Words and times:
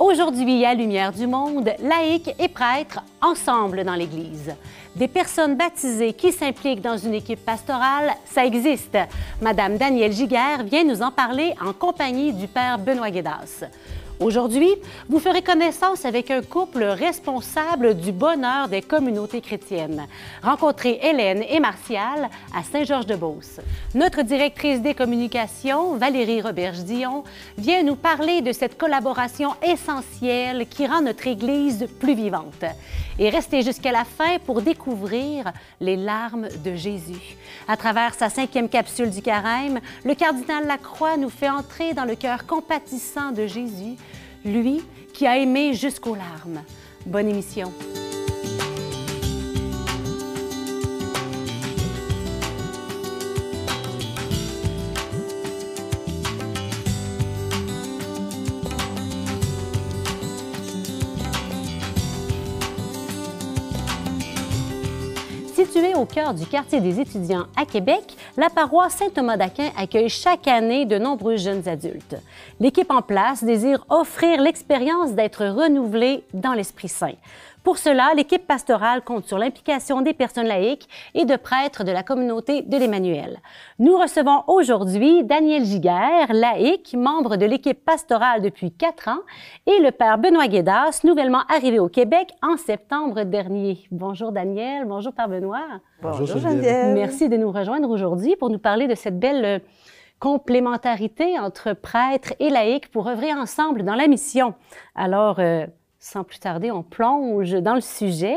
Aujourd'hui, 0.00 0.64
à 0.64 0.72
Lumière 0.72 1.12
du 1.12 1.26
Monde, 1.26 1.74
laïcs 1.78 2.34
et 2.38 2.48
prêtres 2.48 3.00
ensemble 3.20 3.84
dans 3.84 3.92
l'Église. 3.92 4.50
Des 4.96 5.08
personnes 5.08 5.56
baptisées 5.56 6.14
qui 6.14 6.32
s'impliquent 6.32 6.80
dans 6.80 6.96
une 6.96 7.12
équipe 7.12 7.44
pastorale, 7.44 8.14
ça 8.24 8.46
existe. 8.46 8.96
Madame 9.42 9.76
Danielle 9.76 10.12
Giguère 10.12 10.64
vient 10.64 10.84
nous 10.84 11.02
en 11.02 11.10
parler 11.10 11.52
en 11.62 11.74
compagnie 11.74 12.32
du 12.32 12.48
Père 12.48 12.78
Benoît 12.78 13.10
Guédas. 13.10 13.66
Aujourd'hui, 14.20 14.68
vous 15.08 15.18
ferez 15.18 15.40
connaissance 15.40 16.04
avec 16.04 16.30
un 16.30 16.42
couple 16.42 16.84
responsable 16.84 17.94
du 17.94 18.12
bonheur 18.12 18.68
des 18.68 18.82
communautés 18.82 19.40
chrétiennes. 19.40 20.06
Rencontrez 20.42 21.00
Hélène 21.02 21.42
et 21.48 21.58
Martial 21.58 22.28
à 22.54 22.62
Saint-Georges-de-Beauce. 22.62 23.60
Notre 23.94 24.20
directrice 24.20 24.82
des 24.82 24.92
communications, 24.92 25.96
Valérie 25.96 26.42
Roberge-Dion, 26.42 27.24
vient 27.56 27.82
nous 27.82 27.96
parler 27.96 28.42
de 28.42 28.52
cette 28.52 28.76
collaboration 28.76 29.54
essentielle 29.62 30.66
qui 30.68 30.86
rend 30.86 31.00
notre 31.00 31.26
Église 31.26 31.88
plus 31.98 32.14
vivante. 32.14 32.66
Et 33.20 33.28
restez 33.28 33.60
jusqu'à 33.60 33.92
la 33.92 34.04
fin 34.04 34.38
pour 34.46 34.62
découvrir 34.62 35.52
les 35.78 35.96
larmes 35.96 36.48
de 36.64 36.74
Jésus. 36.74 37.36
À 37.68 37.76
travers 37.76 38.14
sa 38.14 38.30
cinquième 38.30 38.70
capsule 38.70 39.10
du 39.10 39.20
carême, 39.20 39.78
le 40.06 40.14
cardinal 40.14 40.66
Lacroix 40.66 41.18
nous 41.18 41.28
fait 41.28 41.50
entrer 41.50 41.92
dans 41.92 42.06
le 42.06 42.14
cœur 42.14 42.46
compatissant 42.46 43.30
de 43.32 43.46
Jésus 43.46 43.96
lui 44.42 44.82
qui 45.12 45.26
a 45.26 45.36
aimé 45.36 45.74
jusqu'aux 45.74 46.14
larmes. 46.14 46.62
Bonne 47.04 47.28
émission. 47.28 47.70
Située 65.70 65.94
au 65.94 66.04
cœur 66.04 66.34
du 66.34 66.46
quartier 66.46 66.80
des 66.80 66.98
étudiants 66.98 67.46
à 67.56 67.64
Québec, 67.64 68.16
la 68.36 68.50
paroisse 68.50 68.96
Saint-Thomas 68.96 69.36
d'Aquin 69.36 69.70
accueille 69.78 70.08
chaque 70.08 70.48
année 70.48 70.84
de 70.84 70.98
nombreux 70.98 71.36
jeunes 71.36 71.68
adultes. 71.68 72.16
L'équipe 72.58 72.90
en 72.90 73.02
place 73.02 73.44
désire 73.44 73.84
offrir 73.88 74.40
l'expérience 74.40 75.12
d'être 75.12 75.46
renouvelée 75.46 76.24
dans 76.34 76.54
l'Esprit 76.54 76.88
Saint. 76.88 77.14
Pour 77.62 77.76
cela, 77.76 78.14
l'équipe 78.16 78.46
pastorale 78.46 79.02
compte 79.02 79.26
sur 79.26 79.36
l'implication 79.36 80.00
des 80.00 80.14
personnes 80.14 80.46
laïques 80.46 80.88
et 81.14 81.26
de 81.26 81.36
prêtres 81.36 81.84
de 81.84 81.92
la 81.92 82.02
communauté 82.02 82.62
de 82.62 82.76
l'Emmanuel. 82.78 83.38
Nous 83.78 83.96
recevons 83.98 84.44
aujourd'hui 84.46 85.24
Daniel 85.24 85.64
Giguère, 85.64 86.32
laïque, 86.32 86.94
membre 86.96 87.36
de 87.36 87.44
l'équipe 87.44 87.84
pastorale 87.84 88.40
depuis 88.40 88.72
quatre 88.72 89.08
ans, 89.08 89.20
et 89.66 89.78
le 89.82 89.90
père 89.90 90.16
Benoît 90.16 90.48
Guédas, 90.48 91.00
nouvellement 91.04 91.42
arrivé 91.54 91.78
au 91.78 91.88
Québec 91.88 92.32
en 92.42 92.56
septembre 92.56 93.24
dernier. 93.24 93.86
Bonjour 93.90 94.32
Daniel, 94.32 94.86
bonjour 94.86 95.12
père 95.12 95.28
Benoît. 95.28 95.80
Bonjour, 96.00 96.38
Geneviève. 96.38 96.94
Merci 96.94 97.28
de 97.28 97.36
nous 97.36 97.52
rejoindre 97.52 97.90
aujourd'hui 97.90 98.36
pour 98.36 98.48
nous 98.48 98.58
parler 98.58 98.86
de 98.86 98.94
cette 98.94 99.18
belle 99.18 99.44
euh, 99.44 99.58
complémentarité 100.18 101.38
entre 101.38 101.74
prêtres 101.74 102.32
et 102.40 102.48
laïcs 102.48 102.88
pour 102.90 103.06
œuvrer 103.06 103.34
ensemble 103.34 103.82
dans 103.82 103.94
la 103.94 104.06
mission. 104.06 104.54
Alors, 104.94 105.40
euh, 105.40 105.66
sans 106.00 106.24
plus 106.24 106.38
tarder, 106.38 106.70
on 106.70 106.82
plonge 106.82 107.52
dans 107.52 107.74
le 107.74 107.82
sujet. 107.82 108.36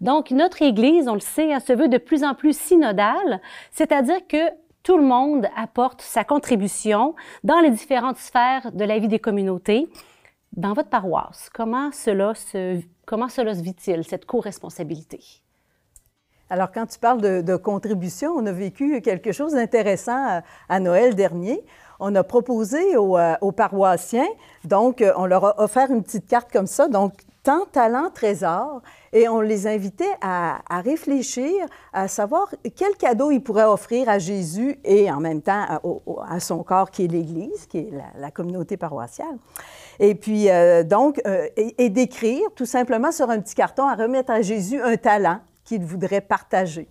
Donc, 0.00 0.32
notre 0.32 0.62
Église, 0.62 1.08
on 1.08 1.14
le 1.14 1.20
sait, 1.20 1.48
elle 1.48 1.60
se 1.60 1.72
veut 1.72 1.88
de 1.88 1.98
plus 1.98 2.24
en 2.24 2.34
plus 2.34 2.58
synodale, 2.58 3.40
c'est-à-dire 3.70 4.26
que 4.26 4.50
tout 4.82 4.98
le 4.98 5.04
monde 5.04 5.48
apporte 5.56 6.02
sa 6.02 6.24
contribution 6.24 7.14
dans 7.44 7.60
les 7.60 7.70
différentes 7.70 8.18
sphères 8.18 8.72
de 8.72 8.84
la 8.84 8.98
vie 8.98 9.08
des 9.08 9.20
communautés. 9.20 9.88
Dans 10.52 10.72
votre 10.72 10.90
paroisse, 10.90 11.48
comment 11.54 11.90
cela 11.92 12.34
se, 12.34 12.80
comment 13.06 13.28
cela 13.28 13.54
se 13.54 13.62
vit-il, 13.62 14.04
cette 14.04 14.26
co-responsabilité? 14.26 15.20
Alors, 16.50 16.70
quand 16.70 16.86
tu 16.86 16.98
parles 16.98 17.20
de, 17.20 17.56
contribution, 17.56 18.32
on 18.32 18.44
a 18.46 18.52
vécu 18.52 19.00
quelque 19.00 19.32
chose 19.32 19.54
d'intéressant 19.54 20.42
à, 20.68 20.80
Noël 20.80 21.14
dernier. 21.14 21.64
On 22.00 22.14
a 22.14 22.24
proposé 22.24 22.96
aux, 22.96 23.16
euh, 23.16 23.34
paroissiens, 23.56 24.26
donc 24.64 25.00
euh, 25.00 25.12
on 25.16 25.26
leur 25.26 25.44
a 25.44 25.62
offert 25.62 25.90
une 25.90 26.02
petite 26.02 26.26
carte 26.26 26.50
comme 26.52 26.66
ça, 26.66 26.88
donc 26.88 27.12
tant 27.42 27.66
talent, 27.70 28.10
trésor, 28.12 28.80
et 29.12 29.28
on 29.28 29.40
les 29.40 29.66
invitait 29.66 30.16
à, 30.22 30.60
réfléchir, 30.80 31.52
à 31.92 32.08
savoir 32.08 32.52
quel 32.74 32.96
cadeau 32.96 33.30
ils 33.30 33.42
pourraient 33.42 33.64
offrir 33.64 34.08
à 34.08 34.18
Jésus 34.18 34.78
et 34.82 35.10
en 35.12 35.20
même 35.20 35.42
temps 35.42 35.80
à, 36.26 36.40
son 36.40 36.62
corps 36.62 36.90
qui 36.90 37.04
est 37.04 37.08
l'Église, 37.08 37.66
qui 37.66 37.78
est 37.78 37.90
la, 38.18 38.30
communauté 38.30 38.78
paroissiale. 38.78 39.36
Et 40.00 40.14
puis, 40.14 40.50
euh, 40.50 40.82
donc, 40.84 41.20
et 41.56 41.90
d'écrire 41.90 42.46
tout 42.56 42.66
simplement 42.66 43.12
sur 43.12 43.28
un 43.28 43.40
petit 43.40 43.54
carton 43.54 43.86
à 43.86 43.94
remettre 43.94 44.32
à 44.32 44.40
Jésus 44.40 44.80
un 44.80 44.96
talent 44.96 45.40
qu'il 45.64 45.84
voudrait 45.84 46.22
partager. 46.22 46.88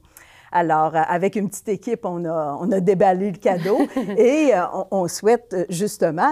Alors, 0.53 0.95
euh, 0.95 1.01
avec 1.07 1.35
une 1.35 1.49
petite 1.49 1.67
équipe, 1.67 2.05
on 2.05 2.25
a, 2.25 2.57
on 2.61 2.71
a 2.71 2.79
déballé 2.79 3.31
le 3.31 3.37
cadeau 3.37 3.79
et 4.17 4.51
euh, 4.53 4.61
on, 4.91 5.07
souhaite 5.07 5.53
euh, 5.53 5.65
justement 5.67 6.29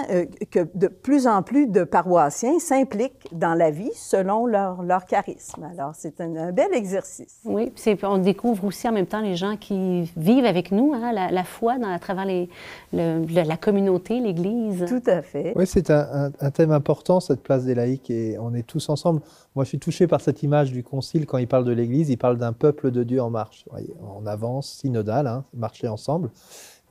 que 0.52 0.68
de 0.76 0.88
plus 0.88 1.26
en 1.26 1.42
plus 1.42 1.66
de 1.66 1.84
paroissiens 1.84 2.60
s'impliquent 2.60 3.28
dans 3.32 3.56
la 3.56 3.72
vie 3.72 3.90
selon 3.96 4.46
leur, 4.46 4.84
leur 4.84 5.08
charisme. 5.08 5.68
Alors, 5.74 5.94
c'est 5.96 6.22
un, 6.22 6.52
bel 6.52 6.72
exercice. 6.74 7.40
Oui, 7.46 7.74
on 8.04 8.20
découvre 8.20 8.66
aussi 8.66 8.88
en 8.88 8.92
même 8.92 9.08
temps 9.08 9.22
les 9.22 9.36
gens 9.36 9.58
qui 9.58 10.12
vivent 10.16 10.46
avec 10.46 10.72
nous, 10.72 10.94
hein, 10.94 11.12
la, 11.12 11.44
foi 11.44 11.80
dans, 11.80 11.92
à 11.92 11.98
travers 11.98 12.26
les, 12.26 12.48
la 12.94 13.58
communauté, 13.58 14.20
l'Église. 14.20 14.86
Tout 14.88 15.10
à 15.10 15.24
fait. 15.24 15.54
Oui, 15.56 15.66
c'est 15.66 15.90
un, 15.90 16.32
un, 16.40 16.52
thème 16.52 16.72
important, 16.72 17.20
cette 17.20 17.42
place 17.42 17.66
des 17.66 17.74
laïcs, 17.74 18.12
et 18.12 18.38
on 18.38 18.54
est 18.54 18.68
tous 18.68 18.90
ensemble. 18.90 19.22
Moi, 19.56 19.66
je 19.66 19.70
suis 19.70 19.80
touché 19.80 20.08
par 20.08 20.22
cette 20.22 20.44
image 20.44 20.72
du 20.72 20.84
Concile 20.84 21.26
quand 21.26 21.38
il 21.38 21.48
parle 21.48 21.66
de 21.66 21.74
l'Église, 21.74 22.10
il 22.10 22.18
parle 22.18 22.38
d'un 22.38 22.54
peuple 22.54 22.92
de 22.92 23.04
Dieu 23.04 23.22
en 23.22 23.30
marche. 23.30 23.66
Voyez, 23.70 23.94
en 24.02 24.11
avance, 24.26 24.80
synodale, 24.82 25.28
hein, 25.28 25.44
marcher 25.54 25.88
ensemble. 25.88 26.30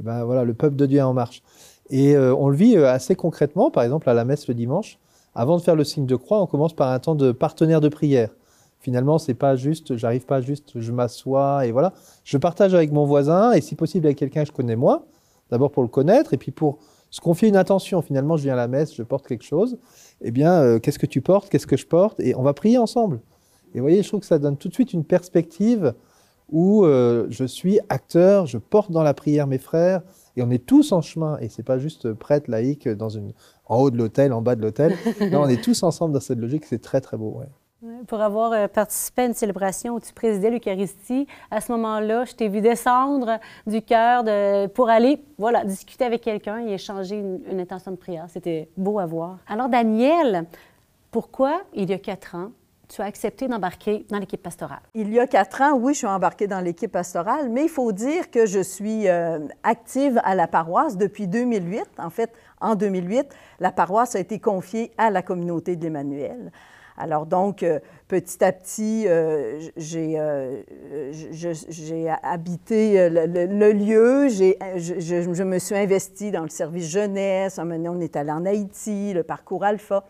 Et 0.00 0.02
ben 0.02 0.24
voilà, 0.24 0.44
le 0.44 0.54
peuple 0.54 0.76
de 0.76 0.86
Dieu 0.86 0.98
est 0.98 1.02
en 1.02 1.12
marche. 1.12 1.42
Et 1.90 2.16
euh, 2.16 2.34
on 2.34 2.48
le 2.48 2.56
vit 2.56 2.76
euh, 2.76 2.90
assez 2.90 3.14
concrètement, 3.16 3.70
par 3.70 3.82
exemple 3.82 4.08
à 4.08 4.14
la 4.14 4.24
messe 4.24 4.48
le 4.48 4.54
dimanche. 4.54 4.98
Avant 5.34 5.56
de 5.56 5.62
faire 5.62 5.76
le 5.76 5.84
signe 5.84 6.06
de 6.06 6.16
croix, 6.16 6.40
on 6.40 6.46
commence 6.46 6.72
par 6.72 6.90
un 6.90 6.98
temps 6.98 7.14
de 7.14 7.32
partenaire 7.32 7.80
de 7.80 7.88
prière. 7.88 8.30
Finalement, 8.80 9.18
c'est 9.18 9.34
pas 9.34 9.56
juste, 9.56 9.96
j'arrive 9.96 10.24
pas 10.24 10.40
juste, 10.40 10.80
je 10.80 10.92
m'assois 10.92 11.66
et 11.66 11.72
voilà. 11.72 11.92
Je 12.24 12.38
partage 12.38 12.74
avec 12.74 12.92
mon 12.92 13.04
voisin 13.04 13.52
et 13.52 13.60
si 13.60 13.74
possible 13.74 14.06
avec 14.06 14.18
quelqu'un 14.18 14.42
que 14.42 14.48
je 14.48 14.52
connais 14.52 14.76
moi. 14.76 15.04
D'abord 15.50 15.70
pour 15.70 15.82
le 15.82 15.88
connaître 15.88 16.32
et 16.32 16.36
puis 16.36 16.50
pour 16.50 16.78
se 17.10 17.20
confier 17.20 17.48
une 17.48 17.56
intention. 17.56 18.00
Finalement, 18.00 18.36
je 18.36 18.44
viens 18.44 18.54
à 18.54 18.56
la 18.56 18.68
messe, 18.68 18.94
je 18.94 19.02
porte 19.02 19.26
quelque 19.26 19.44
chose. 19.44 19.76
Eh 20.22 20.30
bien, 20.30 20.54
euh, 20.54 20.78
qu'est-ce 20.78 20.98
que 20.98 21.06
tu 21.06 21.20
portes? 21.20 21.50
Qu'est-ce 21.50 21.66
que 21.66 21.76
je 21.76 21.86
porte? 21.86 22.20
Et 22.20 22.34
on 22.34 22.42
va 22.42 22.54
prier 22.54 22.78
ensemble. 22.78 23.20
Et 23.74 23.78
vous 23.78 23.84
voyez, 23.84 24.02
je 24.02 24.08
trouve 24.08 24.20
que 24.20 24.26
ça 24.26 24.38
donne 24.38 24.56
tout 24.56 24.68
de 24.68 24.74
suite 24.74 24.92
une 24.92 25.04
perspective 25.04 25.94
où 26.52 26.84
euh, 26.84 27.26
je 27.30 27.44
suis 27.44 27.80
acteur, 27.88 28.46
je 28.46 28.58
porte 28.58 28.90
dans 28.90 29.02
la 29.02 29.14
prière 29.14 29.46
mes 29.46 29.58
frères, 29.58 30.02
et 30.36 30.42
on 30.42 30.50
est 30.50 30.64
tous 30.64 30.92
en 30.92 31.00
chemin. 31.00 31.38
Et 31.40 31.48
c'est 31.48 31.62
pas 31.62 31.78
juste 31.78 32.12
prêtre 32.12 32.50
laïque 32.50 32.88
dans 32.88 33.08
une, 33.08 33.32
en 33.66 33.78
haut 33.78 33.90
de 33.90 33.96
l'hôtel, 33.96 34.32
en 34.32 34.42
bas 34.42 34.56
de 34.56 34.62
l'hôtel. 34.62 34.96
non, 35.32 35.42
on 35.42 35.48
est 35.48 35.62
tous 35.62 35.82
ensemble 35.82 36.14
dans 36.14 36.20
cette 36.20 36.38
logique. 36.38 36.64
C'est 36.64 36.82
très 36.82 37.00
très 37.00 37.16
beau. 37.16 37.42
Pour 38.06 38.20
avoir 38.20 38.52
euh, 38.52 38.68
participé 38.68 39.22
à 39.22 39.26
une 39.26 39.34
célébration 39.34 39.94
où 39.94 40.00
tu 40.00 40.12
présidais 40.12 40.50
l'Eucharistie, 40.50 41.26
à 41.50 41.60
ce 41.60 41.72
moment-là, 41.72 42.24
je 42.26 42.34
t'ai 42.34 42.48
vu 42.48 42.60
descendre 42.60 43.38
du 43.66 43.80
cœur 43.82 44.22
de, 44.22 44.66
pour 44.66 44.90
aller 44.90 45.22
voilà, 45.38 45.64
discuter 45.64 46.04
avec 46.04 46.20
quelqu'un 46.20 46.66
et 46.66 46.74
échanger 46.74 47.16
une, 47.16 47.40
une 47.50 47.60
intention 47.60 47.90
de 47.92 47.96
prière. 47.96 48.26
C'était 48.28 48.68
beau 48.76 48.98
à 48.98 49.06
voir. 49.06 49.38
Alors, 49.48 49.68
Daniel, 49.68 50.46
pourquoi, 51.10 51.62
il 51.74 51.90
y 51.90 51.92
a 51.92 51.98
quatre 51.98 52.34
ans, 52.34 52.52
tu 52.90 53.00
as 53.02 53.04
accepté 53.04 53.46
d'embarquer 53.48 54.04
dans 54.10 54.18
l'équipe 54.18 54.42
pastorale? 54.42 54.80
Il 54.94 55.12
y 55.12 55.20
a 55.20 55.26
quatre 55.26 55.62
ans, 55.62 55.74
oui, 55.78 55.94
je 55.94 55.98
suis 55.98 56.06
embarquée 56.06 56.46
dans 56.48 56.60
l'équipe 56.60 56.90
pastorale, 56.90 57.48
mais 57.48 57.62
il 57.64 57.68
faut 57.68 57.92
dire 57.92 58.30
que 58.30 58.46
je 58.46 58.60
suis 58.60 59.08
euh, 59.08 59.38
active 59.62 60.20
à 60.24 60.34
la 60.34 60.48
paroisse 60.48 60.96
depuis 60.96 61.28
2008. 61.28 61.84
En 61.98 62.10
fait, 62.10 62.32
en 62.60 62.74
2008, 62.74 63.28
la 63.60 63.70
paroisse 63.70 64.16
a 64.16 64.18
été 64.18 64.40
confiée 64.40 64.90
à 64.98 65.10
la 65.10 65.22
communauté 65.22 65.76
de 65.76 65.84
l'Emmanuel. 65.84 66.50
Alors 66.96 67.24
donc, 67.24 67.62
euh, 67.62 67.78
petit 68.08 68.44
à 68.44 68.52
petit, 68.52 69.04
euh, 69.06 69.60
j'ai 69.76 70.18
habité 72.22 73.08
le, 73.08 73.72
lieu, 73.72 74.28
je, 74.28 75.32
je, 75.32 75.42
me 75.44 75.58
suis 75.58 75.76
investie 75.76 76.30
dans 76.30 76.42
le 76.42 76.50
service 76.50 76.90
jeunesse, 76.90 77.58
on 77.58 78.00
est 78.00 78.16
allé 78.16 78.32
en 78.32 78.44
Haïti, 78.44 79.14
le 79.14 79.22
parcours 79.22 79.64
Alpha. 79.64 80.04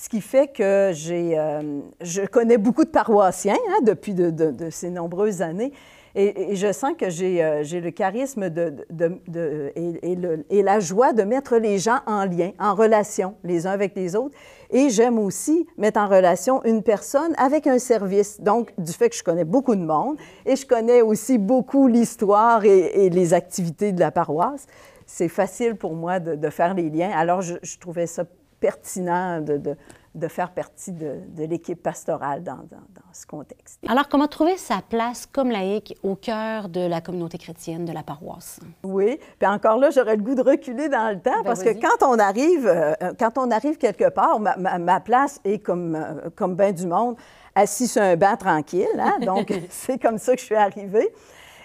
Ce 0.00 0.08
qui 0.08 0.20
fait 0.20 0.46
que 0.46 0.92
j'ai, 0.92 1.36
euh, 1.36 1.80
je 2.00 2.22
connais 2.22 2.56
beaucoup 2.56 2.84
de 2.84 2.88
paroissiens 2.88 3.56
hein, 3.70 3.80
depuis 3.82 4.14
de, 4.14 4.70
ces 4.70 4.90
nombreuses 4.90 5.42
années. 5.42 5.72
Et, 6.14 6.54
je 6.54 6.72
sens 6.72 6.92
que 6.96 7.10
j'ai, 7.10 7.42
euh, 7.42 7.64
j'ai 7.64 7.80
le 7.80 7.90
charisme 7.90 8.48
de, 8.48 8.76
et, 9.74 10.16
et, 10.50 10.62
la 10.62 10.78
joie 10.78 11.12
de 11.12 11.24
mettre 11.24 11.56
les 11.56 11.78
gens 11.78 11.98
en 12.06 12.24
lien, 12.26 12.52
en 12.60 12.76
relation, 12.76 13.34
les 13.42 13.66
uns 13.66 13.72
avec 13.72 13.96
les 13.96 14.14
autres. 14.14 14.36
Et 14.70 14.88
j'aime 14.88 15.18
aussi 15.18 15.66
mettre 15.76 15.98
en 15.98 16.06
relation 16.06 16.62
une 16.62 16.84
personne 16.84 17.34
avec 17.36 17.66
un 17.66 17.80
service. 17.80 18.40
Donc, 18.40 18.72
du 18.78 18.92
fait 18.92 19.08
que 19.08 19.16
je 19.16 19.24
connais 19.24 19.44
beaucoup 19.44 19.74
de 19.74 19.84
monde 19.84 20.16
et 20.46 20.54
je 20.54 20.64
connais 20.64 21.02
aussi 21.02 21.38
beaucoup 21.38 21.88
l'histoire 21.88 22.64
et, 22.64 23.10
les 23.10 23.34
activités 23.34 23.90
de 23.90 23.98
la 23.98 24.12
paroisse, 24.12 24.68
c'est 25.06 25.28
facile 25.28 25.74
pour 25.74 25.94
moi 25.94 26.20
de, 26.20 26.50
faire 26.50 26.74
les 26.74 26.88
liens. 26.88 27.10
Alors, 27.10 27.42
je 27.42 27.78
trouvais 27.80 28.06
ça 28.06 28.22
pertinent 28.60 29.40
de, 29.40 29.76
de 30.18 30.28
faire 30.28 30.50
partie 30.50 30.92
de, 30.92 31.20
l'équipe 31.38 31.82
pastorale 31.82 32.42
dans, 32.42 32.58
ce 33.12 33.26
contexte. 33.26 33.80
Alors, 33.88 34.08
comment 34.08 34.28
trouver 34.28 34.56
sa 34.56 34.80
place 34.86 35.26
comme 35.26 35.50
laïque 35.50 35.96
au 36.02 36.14
cœur 36.14 36.68
de 36.68 36.80
la 36.80 37.00
communauté 37.00 37.38
chrétienne, 37.38 37.84
de 37.84 37.92
la 37.92 38.02
paroisse? 38.02 38.60
Oui, 38.82 39.18
puis 39.38 39.48
encore 39.48 39.78
là, 39.78 39.90
j'aurais 39.90 40.16
le 40.16 40.22
goût 40.22 40.34
de 40.34 40.42
reculer 40.42 40.88
dans 40.88 41.10
le 41.10 41.20
temps 41.20 41.30
ben, 41.38 41.44
parce 41.44 41.62
que 41.62 41.70
quand 41.70 42.06
on 42.06 42.18
arrive, 42.18 42.66
euh, 42.66 42.94
quand 43.18 43.38
on 43.38 43.50
arrive 43.50 43.78
quelque 43.78 44.10
part, 44.10 44.40
ma, 44.40 45.00
place 45.00 45.40
est 45.44 45.58
comme, 45.58 45.94
euh, 45.94 46.30
comme 46.34 46.54
bien 46.54 46.72
du 46.72 46.86
monde, 46.86 47.16
assis 47.54 47.88
sur 47.88 48.02
un 48.02 48.16
banc 48.16 48.36
tranquille. 48.36 48.86
Hein? 48.98 49.18
Donc, 49.24 49.52
c'est 49.70 50.00
comme 50.00 50.18
ça 50.18 50.34
que 50.34 50.40
je 50.40 50.46
suis 50.46 50.54
arrivée. 50.54 51.08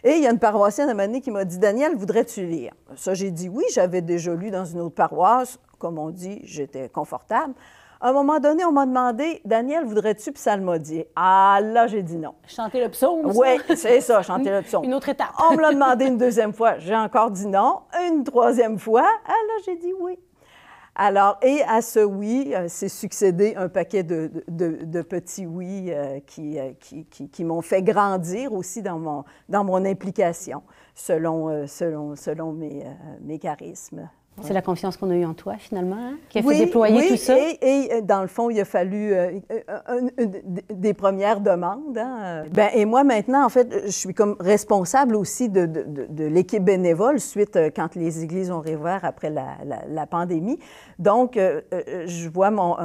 Et 0.05 0.15
il 0.15 0.23
y 0.23 0.27
a 0.27 0.31
une 0.31 0.39
paroissienne 0.39 0.89
à 0.89 1.03
un 1.03 1.19
qui 1.21 1.31
m'a 1.31 1.45
dit 1.45 1.57
Daniel, 1.57 1.95
voudrais-tu 1.95 2.45
lire 2.45 2.73
Ça, 2.95 3.13
j'ai 3.13 3.31
dit 3.31 3.47
oui, 3.47 3.63
j'avais 3.73 4.01
déjà 4.01 4.33
lu 4.33 4.51
dans 4.51 4.65
une 4.65 4.81
autre 4.81 4.95
paroisse. 4.95 5.59
Comme 5.79 5.97
on 5.97 6.09
dit, 6.09 6.39
j'étais 6.43 6.89
confortable. 6.89 7.53
À 8.01 8.09
un 8.09 8.13
moment 8.13 8.39
donné, 8.39 8.65
on 8.65 8.73
m'a 8.73 8.85
demandé 8.85 9.41
Daniel, 9.45 9.85
voudrais-tu 9.85 10.33
psalmodier? 10.33 11.07
Ah 11.15 11.59
là, 11.61 11.87
j'ai 11.87 12.03
dit 12.03 12.17
non. 12.17 12.35
Chanter 12.45 12.83
le 12.83 12.89
psaume 12.89 13.31
Oui, 13.33 13.47
c'est 13.77 14.01
ça, 14.01 14.21
chanter 14.21 14.51
le 14.51 14.61
psaume. 14.63 14.83
Une 14.83 14.93
autre 14.93 15.07
étape. 15.07 15.31
on 15.49 15.55
me 15.55 15.61
l'a 15.61 15.71
demandé 15.71 16.05
une 16.07 16.17
deuxième 16.17 16.53
fois, 16.53 16.77
j'ai 16.79 16.95
encore 16.95 17.31
dit 17.31 17.47
non. 17.47 17.83
Une 18.07 18.25
troisième 18.25 18.77
fois, 18.77 19.07
ah 19.25 19.31
là, 19.31 19.53
j'ai 19.65 19.77
dit 19.77 19.93
oui. 20.01 20.19
Alors, 20.95 21.39
et 21.41 21.63
à 21.63 21.81
ce 21.81 22.01
oui, 22.01 22.53
euh, 22.55 22.67
s'est 22.67 22.89
succédé 22.89 23.55
un 23.55 23.67
paquet 23.67 24.03
de, 24.03 24.27
petits 25.01 25.47
oui 25.47 25.85
euh, 25.89 26.19
euh, 26.39 26.71
qui, 26.79 27.05
qui, 27.05 27.43
m'ont 27.43 27.61
fait 27.61 27.81
grandir 27.81 28.53
aussi 28.53 28.83
dans 28.83 28.99
mon, 28.99 29.23
dans 29.49 29.63
mon 29.63 29.83
implication 29.85 30.61
selon, 30.93 31.65
selon, 31.67 32.15
selon 32.15 32.51
mes, 32.51 32.85
mes 33.21 33.39
charismes. 33.39 34.07
C'est 34.41 34.53
la 34.53 34.61
confiance 34.61 34.97
qu'on 34.97 35.11
a 35.11 35.15
eue 35.15 35.25
en 35.25 35.35
toi, 35.35 35.55
finalement, 35.59 35.95
hein, 35.95 36.17
qui 36.29 36.39
a 36.39 36.41
fait 36.41 36.57
déployer 36.57 37.07
tout 37.07 37.17
ça. 37.17 37.37
Et, 37.37 37.57
et, 37.61 37.93
euh, 37.93 38.01
dans 38.01 38.21
le 38.21 38.27
fond, 38.27 38.49
il 38.49 38.59
a 38.59 38.65
fallu 38.65 39.13
euh, 39.13 39.31
des 40.71 40.93
premières 40.93 41.39
demandes. 41.39 41.97
Hein. 41.97 42.43
Ben, 42.51 42.69
et 42.73 42.85
moi, 42.85 43.03
maintenant, 43.03 43.45
en 43.45 43.49
fait, 43.49 43.85
je 43.85 43.91
suis 43.91 44.13
comme 44.13 44.35
responsable 44.39 45.15
aussi 45.15 45.49
de, 45.49 45.65
de, 45.65 46.07
de, 46.09 46.25
l'équipe 46.25 46.63
bénévole 46.63 47.19
suite 47.19 47.55
euh, 47.55 47.69
quand 47.73 47.95
les 47.95 48.23
églises 48.23 48.49
ont 48.49 48.59
réouvert 48.59 49.01
après 49.05 49.29
la, 49.29 49.57
la, 49.87 50.07
pandémie. 50.07 50.59
Donc, 50.99 51.35
je 51.37 52.29
vois 52.29 52.51
mon, 52.51 52.75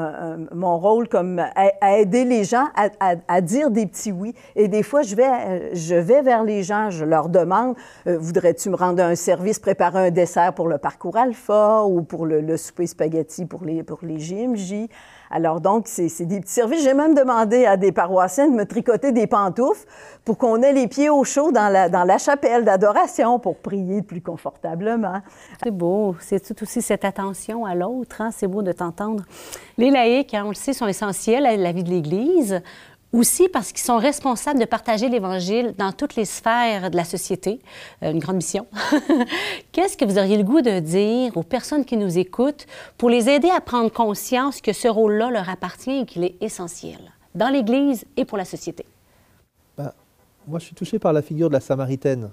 mon 0.52 0.78
rôle 0.78 1.08
comme 1.08 1.40
à, 1.40 1.98
aider 1.98 2.24
les 2.24 2.44
gens 2.44 2.66
à, 2.74 3.16
à, 3.26 3.40
dire 3.40 3.70
des 3.70 3.86
petits 3.86 4.12
oui. 4.12 4.34
Et 4.54 4.68
des 4.68 4.82
fois, 4.82 5.02
je 5.02 5.16
vais, 5.16 5.74
je 5.74 5.94
vais 5.94 6.22
vers 6.22 6.44
les 6.44 6.62
gens, 6.62 6.90
je 6.90 7.04
leur 7.04 7.28
demande 7.28 7.74
Voudrais-tu 8.06 8.70
me 8.70 8.76
rendre 8.76 9.02
un 9.02 9.14
service, 9.14 9.58
préparer 9.58 10.06
un 10.06 10.10
dessert 10.10 10.54
pour 10.54 10.68
le 10.68 10.78
parcours 10.78 11.16
ou 11.48 12.02
pour 12.02 12.26
le, 12.26 12.56
souper 12.56 12.86
spaghetti 12.86 13.46
pour 13.46 13.64
les, 13.64 13.82
pour 13.82 14.00
les 14.02 14.16
GMJ. 14.16 14.88
Alors 15.30 15.60
donc, 15.60 15.86
c'est 15.86 16.24
des 16.24 16.40
petits 16.40 16.52
services. 16.52 16.82
J'ai 16.82 16.94
même 16.94 17.14
demandé 17.14 17.66
à 17.66 17.76
des 17.76 17.92
paroissiens 17.92 18.48
de 18.48 18.54
me 18.54 18.64
tricoter 18.64 19.12
des 19.12 19.26
pantoufles 19.26 19.86
pour 20.24 20.38
qu'on 20.38 20.62
ait 20.62 20.72
les 20.72 20.88
pieds 20.88 21.10
au 21.10 21.22
chaud 21.24 21.52
dans 21.52 21.68
la, 21.68 21.88
dans 21.88 22.04
la 22.04 22.18
chapelle 22.18 22.64
d'adoration 22.64 23.38
pour 23.38 23.56
prier 23.56 24.02
plus 24.02 24.22
confortablement. 24.22 25.20
C'est 25.62 25.70
beau. 25.70 26.16
C'est 26.20 26.40
tout 26.40 26.62
aussi 26.62 26.80
cette 26.80 27.04
attention 27.04 27.66
à 27.66 27.74
l'autre. 27.74 28.20
Hein? 28.20 28.30
C'est 28.32 28.46
beau 28.46 28.62
de 28.62 28.72
t'entendre. 28.72 29.24
Les 29.76 29.90
laïcs, 29.90 30.32
hein, 30.34 30.44
on 30.46 30.48
le 30.48 30.54
sait, 30.54 30.72
sont 30.72 30.86
essentiels 30.86 31.46
à 31.46 31.56
la 31.56 31.72
vie 31.72 31.84
de 31.84 31.90
l'Église 31.90 32.62
aussi 33.12 33.48
parce 33.48 33.72
qu'ils 33.72 33.84
sont 33.84 33.96
responsables 33.96 34.60
de 34.60 34.64
partager 34.64 35.08
l'Évangile 35.08 35.74
dans 35.78 35.92
toutes 35.92 36.16
les 36.16 36.24
sphères 36.24 36.90
de 36.90 36.96
la 36.96 37.04
société, 37.04 37.60
euh, 38.02 38.12
une 38.12 38.18
grande 38.18 38.36
mission. 38.36 38.66
Qu'est-ce 39.72 39.96
que 39.96 40.04
vous 40.04 40.18
auriez 40.18 40.36
le 40.36 40.44
goût 40.44 40.60
de 40.60 40.80
dire 40.80 41.36
aux 41.36 41.42
personnes 41.42 41.84
qui 41.84 41.96
nous 41.96 42.18
écoutent 42.18 42.66
pour 42.98 43.08
les 43.08 43.28
aider 43.28 43.48
à 43.50 43.60
prendre 43.60 43.90
conscience 43.90 44.60
que 44.60 44.72
ce 44.72 44.88
rôle-là 44.88 45.30
leur 45.30 45.48
appartient 45.48 46.00
et 46.00 46.06
qu'il 46.06 46.24
est 46.24 46.36
essentiel 46.42 46.98
dans 47.34 47.48
l'Église 47.48 48.04
et 48.16 48.24
pour 48.24 48.36
la 48.36 48.44
société? 48.44 48.84
Ben, 49.76 49.92
moi, 50.46 50.58
je 50.58 50.66
suis 50.66 50.74
touché 50.74 50.98
par 50.98 51.12
la 51.12 51.22
figure 51.22 51.48
de 51.48 51.54
la 51.54 51.60
Samaritaine. 51.60 52.30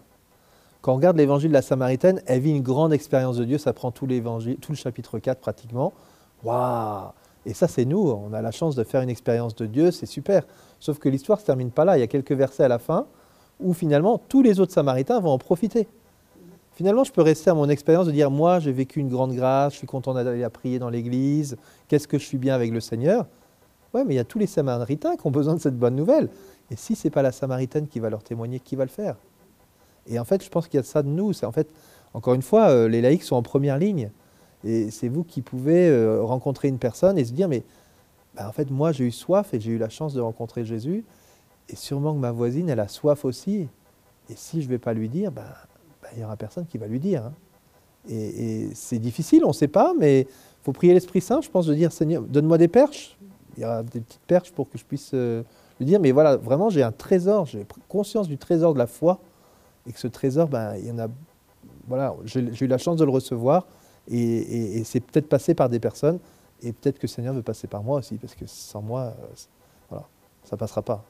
Quand 0.81 0.93
on 0.93 0.95
regarde 0.97 1.17
l'Évangile 1.17 1.49
de 1.49 1.53
la 1.53 1.61
Samaritaine, 1.61 2.21
elle 2.27 2.41
vit 2.41 2.51
une 2.51 2.61
grande 2.61 2.93
expérience 2.93 3.37
de 3.37 3.45
Dieu, 3.45 3.57
ça 3.57 3.73
prend 3.73 3.91
tout 3.91 4.07
tout 4.07 4.71
le 4.71 4.75
chapitre 4.75 5.19
4 5.19 5.39
pratiquement. 5.39 5.93
Waouh 6.43 7.11
et 7.45 7.53
ça, 7.53 7.67
c'est 7.67 7.85
nous. 7.85 8.09
On 8.09 8.33
a 8.33 8.41
la 8.41 8.51
chance 8.51 8.75
de 8.75 8.83
faire 8.83 9.01
une 9.01 9.09
expérience 9.09 9.55
de 9.55 9.65
Dieu, 9.65 9.91
c'est 9.91 10.05
super. 10.05 10.43
Sauf 10.79 10.99
que 10.99 11.09
l'histoire 11.09 11.37
ne 11.37 11.41
se 11.41 11.45
termine 11.45 11.71
pas 11.71 11.85
là. 11.85 11.97
Il 11.97 12.01
y 12.01 12.03
a 12.03 12.07
quelques 12.07 12.31
versets 12.31 12.63
à 12.63 12.67
la 12.67 12.79
fin 12.79 13.05
où 13.59 13.73
finalement 13.73 14.19
tous 14.27 14.41
les 14.41 14.59
autres 14.59 14.73
Samaritains 14.73 15.19
vont 15.19 15.31
en 15.31 15.37
profiter. 15.37 15.87
Finalement, 16.73 17.05
je 17.05 17.11
peux 17.11 17.21
rester 17.21 17.49
à 17.49 17.53
mon 17.53 17.69
expérience 17.69 18.05
de 18.05 18.11
dire 18.11 18.29
moi, 18.29 18.59
j'ai 18.59 18.73
vécu 18.73 18.99
une 18.99 19.07
grande 19.07 19.33
grâce, 19.33 19.73
je 19.73 19.77
suis 19.77 19.87
content 19.87 20.13
d'aller 20.13 20.43
à 20.43 20.49
prier 20.49 20.77
dans 20.77 20.89
l'église, 20.89 21.55
qu'est-ce 21.87 22.07
que 22.07 22.17
je 22.17 22.25
suis 22.25 22.37
bien 22.37 22.53
avec 22.53 22.71
le 22.71 22.81
Seigneur. 22.81 23.25
Oui, 23.93 24.01
mais 24.05 24.15
il 24.15 24.17
y 24.17 24.19
a 24.19 24.25
tous 24.25 24.39
les 24.39 24.47
Samaritains 24.47 25.15
qui 25.15 25.25
ont 25.25 25.31
besoin 25.31 25.55
de 25.55 25.61
cette 25.61 25.77
bonne 25.77 25.95
nouvelle. 25.95 26.27
Et 26.69 26.75
si 26.75 26.95
ce 26.95 27.07
n'est 27.07 27.11
pas 27.11 27.21
la 27.21 27.31
Samaritaine 27.31 27.87
qui 27.87 27.99
va 27.99 28.09
leur 28.09 28.23
témoigner, 28.23 28.59
qui 28.59 28.75
va 28.75 28.83
le 28.83 28.89
faire? 28.89 29.15
Et 30.05 30.19
en 30.19 30.25
fait, 30.25 30.43
je 30.43 30.49
pense 30.49 30.67
qu'il 30.67 30.77
y 30.77 30.81
a 30.81 30.83
ça 30.83 31.01
de 31.01 31.07
nous. 31.07 31.31
C'est 31.31 31.45
en 31.45 31.53
fait, 31.53 31.69
encore 32.13 32.33
une 32.33 32.41
fois, 32.41 32.69
euh, 32.69 32.89
les 32.89 33.01
laïcs 33.01 33.23
sont 33.23 33.37
en 33.37 33.41
première 33.41 33.77
ligne. 33.77 34.11
Et 34.65 34.89
c'est 34.89 35.07
vous 35.07 35.23
qui 35.23 35.41
pouvez 35.41 35.87
euh, 35.87 36.23
rencontrer 36.23 36.67
une 36.67 36.79
personne 36.79 37.17
et 37.17 37.23
se 37.23 37.31
dire, 37.31 37.47
mais 37.47 37.63
bah, 38.35 38.47
en 38.49 38.51
fait, 38.51 38.71
moi, 38.71 38.91
j'ai 38.91 39.05
eu 39.05 39.11
soif 39.11 39.53
et 39.53 39.59
j'ai 39.59 39.71
eu 39.71 39.77
la 39.77 39.89
chance 39.89 40.13
de 40.13 40.21
rencontrer 40.21 40.65
Jésus. 40.65 41.05
Et 41.69 41.75
sûrement 41.75 42.13
que 42.13 42.19
ma 42.19 42.31
voisine, 42.31 42.69
elle 42.69 42.79
a 42.79 42.87
soif 42.87 43.25
aussi. 43.25 43.67
Et 44.29 44.35
si 44.35 44.61
je 44.61 44.67
ne 44.67 44.71
vais 44.71 44.79
pas 44.79 44.93
lui 44.93 45.07
dire, 45.07 45.31
bah, 45.31 45.43
bah, 46.01 46.09
il 46.13 46.19
n'y 46.19 46.25
aura 46.25 46.35
personne 46.35 46.65
qui 46.65 46.77
va 46.77 46.87
lui 46.87 46.99
dire. 46.99 47.25
Hein. 47.25 47.33
Et, 48.09 48.69
c'est 48.73 48.99
difficile, 48.99 49.45
on 49.45 49.49
ne 49.49 49.53
sait 49.53 49.67
pas, 49.67 49.93
mais 49.97 50.21
il 50.21 50.63
faut 50.63 50.73
prier 50.73 50.93
l'Esprit 50.93 51.21
Saint, 51.21 51.41
je 51.41 51.49
pense, 51.49 51.65
de 51.65 51.73
dire, 51.73 51.91
Seigneur, 51.91 52.23
donne-moi 52.23 52.57
des 52.57 52.67
perches. 52.67 53.17
Il 53.57 53.63
y 53.63 53.65
aura 53.65 53.83
des 53.83 54.01
petites 54.01 54.25
perches 54.27 54.51
pour 54.51 54.69
que 54.69 54.77
je 54.77 54.83
puisse 54.83 55.11
euh, 55.13 55.43
lui 55.79 55.85
dire, 55.85 55.99
mais 55.99 56.11
voilà, 56.11 56.37
vraiment, 56.37 56.69
j'ai 56.69 56.83
un 56.83 56.91
trésor, 56.91 57.45
j'ai 57.45 57.65
conscience 57.87 58.27
du 58.27 58.37
trésor 58.37 58.73
de 58.73 58.79
la 58.79 58.87
foi. 58.87 59.19
Et 59.87 59.93
que 59.93 59.99
ce 59.99 60.07
trésor, 60.07 60.47
ben, 60.47 60.75
il 60.77 60.87
y 60.87 60.91
en 60.91 60.99
a, 60.99 61.07
voilà, 61.87 62.15
j'ai 62.25 62.65
eu 62.65 62.67
la 62.67 62.79
chance 62.79 62.97
de 62.97 63.05
le 63.05 63.11
recevoir. 63.11 63.67
Et, 64.11 64.83
c'est 64.83 64.99
peut-être 64.99 65.29
passé 65.29 65.53
par 65.53 65.69
des 65.69 65.79
personnes, 65.79 66.19
et 66.61 66.71
peut-être 66.73 66.97
que 66.97 67.03
le 67.03 67.07
Seigneur 67.07 67.33
veut 67.33 67.41
passer 67.41 67.67
par 67.67 67.83
moi 67.83 67.99
aussi, 67.99 68.15
parce 68.17 68.35
que 68.35 68.45
sans 68.45 68.81
moi, 68.81 69.01
euh, 69.01 69.25
voilà, 69.89 70.05
ça 70.43 70.55
ne 70.55 70.59
passera 70.59 70.81
pas. 70.81 71.03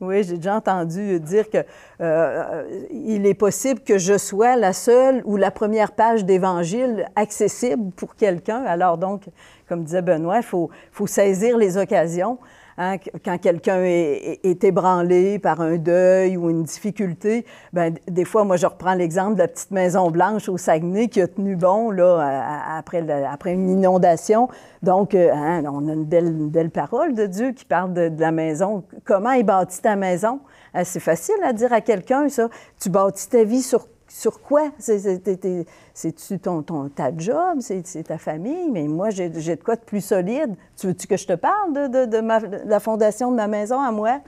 Oui, 0.00 0.22
j'ai 0.22 0.36
déjà 0.36 0.54
entendu 0.54 1.18
dire 1.18 1.50
qu'il 1.50 1.64
euh, 2.00 2.62
est 2.88 3.34
possible 3.34 3.80
que 3.80 3.98
je 3.98 4.16
sois 4.16 4.54
la 4.54 4.72
seule 4.72 5.22
ou 5.24 5.36
la 5.36 5.50
première 5.50 5.90
page 5.90 6.24
d'Évangile 6.24 7.06
accessible 7.16 7.90
pour 7.92 8.14
quelqu'un. 8.14 8.62
Alors 8.64 8.96
donc, 8.96 9.24
comme 9.68 9.82
disait 9.82 10.02
Benoît, 10.02 10.38
il 10.38 10.44
faut, 10.44 10.70
saisir 11.06 11.58
les 11.58 11.76
occasions. 11.76 12.38
Hein, 12.80 12.98
quand 13.24 13.38
quelqu'un 13.38 13.82
est, 13.82 14.62
ébranlé 14.62 15.40
par 15.40 15.60
un 15.60 15.78
deuil 15.78 16.36
ou 16.36 16.48
une 16.48 16.62
difficulté, 16.62 17.44
ben, 17.72 17.94
des 18.06 18.24
fois, 18.24 18.44
moi, 18.44 18.56
je 18.56 18.66
reprends 18.66 18.94
l'exemple 18.94 19.34
de 19.34 19.40
la 19.40 19.48
petite 19.48 19.72
Maison 19.72 20.12
Blanche 20.12 20.48
au 20.48 20.56
Saguenay 20.56 21.08
qui 21.08 21.20
a 21.20 21.26
tenu 21.26 21.56
bon 21.56 21.90
là, 21.90 22.76
après, 22.76 23.04
après 23.24 23.54
une 23.54 23.68
inondation. 23.68 24.48
Donc, 24.84 25.16
euh, 25.16 25.32
hein, 25.34 25.64
on 25.66 25.88
a 25.88 25.92
une 25.92 26.04
belle, 26.04 26.32
belle, 26.32 26.70
parole 26.70 27.14
de 27.14 27.26
Dieu 27.26 27.50
qui 27.50 27.64
parle 27.64 27.94
de, 27.94 28.12
la 28.16 28.30
maison. 28.30 28.84
Comment 29.04 29.32
est 29.32 29.42
bâtie 29.42 29.82
ta 29.82 29.96
maison? 29.96 30.38
Euh, 30.76 30.82
c'est 30.84 31.00
facile 31.00 31.34
à 31.42 31.52
dire 31.52 31.72
à 31.72 31.80
quelqu'un, 31.80 32.28
ça. 32.28 32.48
Tu 32.80 32.90
bâtis 32.90 33.28
ta 33.28 33.42
vie 33.42 33.62
sur 33.62 33.88
sur 34.08 34.40
quoi? 34.40 34.70
C'est-tu 34.78 36.38
ton, 36.38 36.62
ta 36.88 37.16
job? 37.16 37.58
C'est 37.60 38.02
ta 38.04 38.18
famille? 38.18 38.70
Mais 38.70 38.84
moi, 38.88 39.10
j'ai 39.10 39.28
de 39.28 39.62
quoi 39.62 39.76
de 39.76 39.84
plus 39.84 40.00
solide? 40.00 40.54
Tu 40.76 40.88
veux-tu 40.88 41.06
que 41.06 41.16
je 41.16 41.26
te 41.26 41.34
parle 41.34 41.72
de, 41.90 42.68
la 42.68 42.80
fondation 42.80 43.30
de 43.30 43.36
ma 43.36 43.48
maison 43.48 43.80
à 43.80 43.92
moi? 43.92 44.20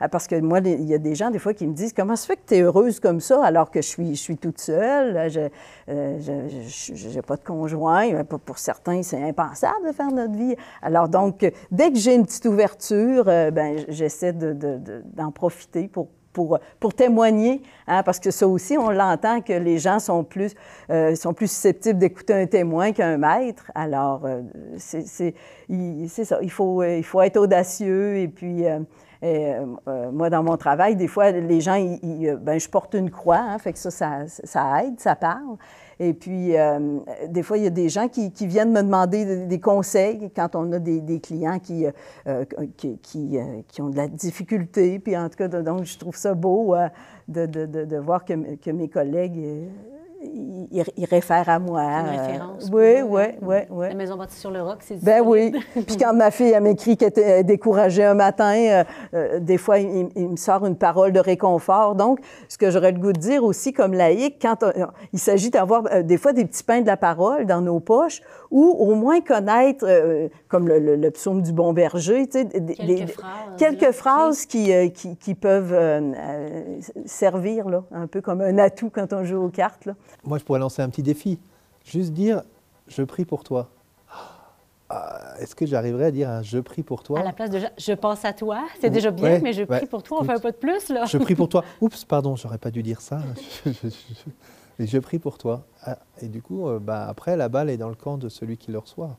Ah, 0.00 0.08
parce 0.08 0.28
que 0.28 0.38
moi, 0.40 0.60
il 0.60 0.84
y 0.84 0.94
a 0.94 0.98
des 0.98 1.16
gens, 1.16 1.30
des 1.30 1.40
fois, 1.40 1.54
qui 1.54 1.66
me 1.66 1.74
disent 1.74 1.92
Comment 1.92 2.14
ça 2.14 2.28
fait 2.28 2.36
que 2.36 2.46
tu 2.46 2.54
es 2.54 2.60
heureuse 2.60 3.00
comme 3.00 3.18
ça 3.20 3.44
alors 3.44 3.68
que 3.68 3.82
je 3.82 4.14
suis, 4.14 4.36
toute 4.36 4.60
seule? 4.60 5.28
Je 5.28 5.40
n'ai 5.40 5.48
euh, 5.88 7.22
pas 7.26 7.36
de 7.36 7.42
conjoint. 7.42 8.22
Pour, 8.24 8.38
pour 8.38 8.58
certains, 8.58 9.02
c'est 9.02 9.20
impensable 9.20 9.88
de 9.88 9.92
faire 9.92 10.12
notre 10.12 10.34
vie. 10.34 10.54
Alors, 10.82 11.08
donc, 11.08 11.50
dès 11.72 11.90
que 11.90 11.98
j'ai 11.98 12.14
une 12.14 12.24
petite 12.26 12.46
ouverture, 12.46 13.24
euh, 13.26 13.50
ben, 13.50 13.84
j'essaie 13.88 14.32
d'en 14.32 15.32
profiter 15.32 15.88
pour, 15.88 16.06
pour, 16.32 16.58
pour 16.78 16.94
témoigner, 16.94 17.62
hein, 17.86 18.02
parce 18.02 18.20
que 18.20 18.30
ça 18.30 18.46
aussi, 18.46 18.76
on 18.78 18.90
l'entend 18.90 19.40
que 19.40 19.52
les 19.52 19.78
gens 19.78 19.98
sont 19.98 20.24
plus, 20.24 20.54
euh, 20.90 21.14
sont 21.14 21.34
plus 21.34 21.50
susceptibles 21.50 21.98
d'écouter 21.98 22.34
un 22.34 22.46
témoin 22.46 22.92
qu'un 22.92 23.16
maître. 23.16 23.70
Alors, 23.74 24.24
euh, 24.24 24.42
c'est 24.76 25.06
ça, 26.24 26.38
il 26.42 26.50
faut, 26.50 26.82
il 26.82 27.04
faut 27.04 27.22
être 27.22 27.36
audacieux 27.38 28.18
et 28.18 28.28
puis... 28.28 28.66
Euh, 28.66 28.80
moi, 29.22 30.30
dans 30.30 30.42
mon 30.42 30.56
travail, 30.56 30.96
des 30.96 31.08
fois, 31.08 31.30
les 31.30 31.60
gens, 31.60 31.78
ben, 32.40 32.58
je 32.58 32.68
porte 32.68 32.94
une 32.94 33.10
croix, 33.10 33.38
hein, 33.38 33.58
fait 33.58 33.72
que 33.72 33.78
ça, 33.78 33.90
ça, 34.26 34.84
aide, 34.84 35.00
ça 35.00 35.16
parle. 35.16 35.56
Et 36.00 36.14
puis, 36.14 36.56
euh, 36.56 37.00
des 37.28 37.42
fois, 37.42 37.58
il 37.58 37.64
y 37.64 37.66
a 37.66 37.70
des 37.70 37.88
gens 37.88 38.08
qui, 38.08 38.30
viennent 38.46 38.72
me 38.72 38.82
demander 38.82 39.46
des, 39.46 39.60
conseils 39.60 40.30
quand 40.34 40.54
on 40.54 40.70
a 40.72 40.78
des, 40.78 41.20
clients 41.20 41.58
qui, 41.58 41.86
euh, 42.26 42.44
qui, 42.76 42.98
qui, 42.98 43.82
ont 43.82 43.90
de 43.90 43.96
la 43.96 44.06
difficulté. 44.06 45.00
Puis, 45.00 45.16
en 45.16 45.28
tout 45.28 45.36
cas, 45.36 45.48
donc, 45.48 45.84
je 45.84 45.98
trouve 45.98 46.16
ça 46.16 46.34
beau 46.34 46.76
de, 47.26 47.46
de, 47.46 47.66
de, 47.66 47.96
voir 47.96 48.24
que, 48.24 48.54
que, 48.56 48.70
mes 48.70 48.88
collègues 48.88 49.68
il, 50.22 50.84
il 50.96 51.04
réfère 51.04 51.48
à 51.48 51.58
moi. 51.58 51.82
Une 51.82 52.06
euh, 52.06 52.10
référence. 52.22 52.70
Oui, 52.72 53.02
oui, 53.06 53.22
oui, 53.42 53.56
oui. 53.70 53.86
La 53.88 53.94
maison 53.94 54.16
bâtie 54.16 54.36
sur 54.36 54.50
le 54.50 54.62
roc, 54.62 54.78
c'est 54.80 55.02
Ben 55.02 55.22
oui. 55.24 55.52
Puis 55.86 55.96
quand 55.96 56.12
ma 56.12 56.30
fille 56.30 56.50
elle 56.50 56.62
m'écrit 56.62 56.96
qu'elle 56.96 57.08
était 57.10 57.44
découragée 57.44 58.04
un 58.04 58.14
matin, 58.14 58.54
euh, 58.54 58.84
euh, 59.14 59.38
des 59.40 59.58
fois, 59.58 59.78
il, 59.78 60.08
il 60.16 60.28
me 60.30 60.36
sort 60.36 60.66
une 60.66 60.76
parole 60.76 61.12
de 61.12 61.20
réconfort. 61.20 61.94
Donc, 61.94 62.18
ce 62.48 62.58
que 62.58 62.70
j'aurais 62.70 62.92
le 62.92 62.98
goût 62.98 63.12
de 63.12 63.18
dire 63.20 63.44
aussi 63.44 63.72
comme 63.72 63.92
laïque, 63.94 64.38
quand 64.42 64.62
on- 64.64 64.72
il 65.12 65.18
s'agit 65.18 65.50
d'avoir 65.50 65.84
euh, 65.92 66.02
des 66.02 66.16
fois 66.18 66.32
des 66.32 66.44
petits 66.44 66.64
pains 66.64 66.80
de 66.80 66.86
la 66.86 66.96
parole 66.96 67.46
dans 67.46 67.60
nos 67.60 67.80
poches 67.80 68.20
ou 68.50 68.64
au 68.64 68.94
moins 68.94 69.20
connaître, 69.20 69.86
comme 70.48 70.68
le, 70.68 70.78
le- 70.78 70.96
le 70.96 71.10
psaume 71.10 71.42
du 71.42 71.52
bon 71.52 71.72
berger, 71.74 72.26
tu 72.26 72.38
sais, 72.40 72.44
des- 72.44 72.74
Quelques 72.74 72.86
des- 72.88 73.06
phrases, 73.06 73.30
quelques 73.58 73.80
là, 73.82 73.92
phrases 73.92 74.46
qui, 74.46 74.92
qui, 74.92 75.16
qui 75.16 75.34
peuvent 75.34 75.74
servir, 77.06 77.68
là, 77.68 77.84
un 77.92 78.06
peu 78.06 78.20
comme 78.20 78.40
un 78.40 78.58
atout 78.58 78.90
quand 78.90 79.12
on 79.12 79.24
joue 79.24 79.42
aux 79.44 79.48
cartes. 79.50 79.86
Là. 79.86 79.92
Moi, 80.24 80.38
je 80.38 80.44
pourrais 80.44 80.58
lancer 80.60 80.82
un 80.82 80.88
petit 80.90 81.02
défi. 81.02 81.38
Juste 81.84 82.12
dire 82.12 82.42
Je 82.86 83.02
prie 83.02 83.24
pour 83.24 83.44
toi. 83.44 83.68
Ah, 84.90 85.34
Est-ce 85.38 85.54
que 85.54 85.66
j'arriverai 85.66 86.06
à 86.06 86.10
dire 86.10 86.30
un 86.30 86.42
Je 86.42 86.58
prie 86.58 86.82
pour 86.82 87.02
toi? 87.02 87.20
À 87.20 87.22
la 87.22 87.32
place 87.34 87.50
de 87.50 87.60
je- 87.76 87.92
pense 87.92 88.24
à 88.24 88.32
toi, 88.32 88.64
c'est 88.80 88.88
déjà 88.88 89.10
bien, 89.10 89.32
Ouais, 89.32 89.40
mais 89.40 89.52
je 89.52 89.64
prie 89.64 89.80
ouais. 89.80 89.86
pour 89.86 90.02
toi, 90.02 90.18
on 90.20 90.24
fait 90.24 90.32
un 90.32 90.38
peu 90.40 90.50
de 90.50 90.56
plus, 90.56 90.88
là. 90.88 91.04
Je 91.04 91.18
prie 91.18 91.34
pour 91.34 91.48
toi. 91.50 91.62
Oups, 91.82 92.04
pardon, 92.06 92.36
j'aurais 92.36 92.56
pas 92.58 92.70
dû 92.70 92.82
dire 92.82 93.00
ça. 93.02 93.20
Je, 93.66 93.70
je- 93.72 93.88
je- 93.88 94.30
mais 94.78 94.86
je 94.86 94.96
prie 94.98 95.18
pour 95.18 95.36
toi. 95.38 95.64
Ah, 95.82 95.98
et 96.22 96.28
du 96.28 96.40
coup, 96.40 96.68
euh, 96.68 96.78
bah, 96.78 97.06
après, 97.08 97.36
la 97.36 97.48
balle 97.48 97.68
est 97.68 97.76
dans 97.76 97.88
le 97.88 97.96
camp 97.96 98.16
de 98.16 98.28
celui 98.28 98.56
qui 98.56 98.70
le 98.70 98.78
reçoit. 98.78 99.16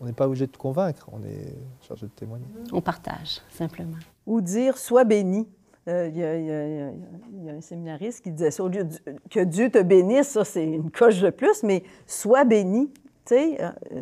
On 0.00 0.04
n'est 0.06 0.12
pas 0.12 0.26
obligé 0.28 0.46
de 0.46 0.56
convaincre, 0.56 1.08
on 1.12 1.22
est 1.24 1.52
chargé 1.86 2.06
de 2.06 2.12
témoigner. 2.12 2.46
On 2.72 2.80
partage, 2.80 3.40
simplement. 3.50 3.96
Ou 4.26 4.40
dire 4.40 4.78
Sois 4.78 5.02
béni. 5.04 5.48
Euh, 5.88 6.08
Il 6.12 6.18
y, 6.18 6.22
a- 6.24 6.36
y 6.36 7.44
y 7.44 7.46
y 7.46 7.50
un 7.50 7.60
séminariste 7.60 8.22
qui 8.22 8.30
disait 8.30 8.50
ça, 8.50 8.62
au 8.62 8.68
lieu 8.68 8.84
de- 8.84 8.96
que 9.30 9.40
Dieu 9.40 9.70
te 9.70 9.78
bénisse, 9.82 10.28
ça 10.28 10.44
c'est 10.44 10.64
une 10.64 10.90
coche 10.90 11.20
de 11.20 11.30
plus, 11.30 11.62
mais 11.62 11.82
sois 12.06 12.44
béni. 12.44 12.90
Tu 13.24 13.34
sais, 13.34 13.62
euh, 13.62 13.70
euh, 13.92 14.00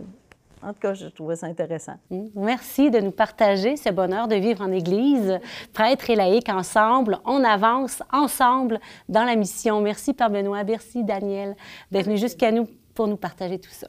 en 0.62 0.72
tout 0.72 0.80
cas, 0.80 0.94
je 0.94 1.06
trouvais 1.06 1.36
ça 1.36 1.46
intéressant. 1.46 1.94
Mm. 2.10 2.24
Merci 2.34 2.90
de 2.90 2.98
nous 2.98 3.12
partager 3.12 3.76
ce 3.76 3.90
bonheur 3.90 4.26
de 4.26 4.34
vivre 4.34 4.62
en 4.62 4.72
Église, 4.72 5.38
prêtres 5.72 6.10
et 6.10 6.16
laïcs 6.16 6.48
ensemble. 6.48 7.18
On 7.24 7.44
avance 7.44 8.02
ensemble 8.12 8.80
dans 9.08 9.22
la 9.24 9.36
mission. 9.36 9.80
Merci 9.80 10.12
Père 10.12 10.30
Benoît, 10.30 10.64
merci 10.64 11.04
Daniel 11.04 11.54
d'être 11.92 12.06
venu 12.06 12.16
jusqu'à 12.18 12.50
nous 12.50 12.66
pour 12.94 13.06
nous 13.06 13.16
partager 13.16 13.58
tout 13.60 13.70
ça. 13.70 13.88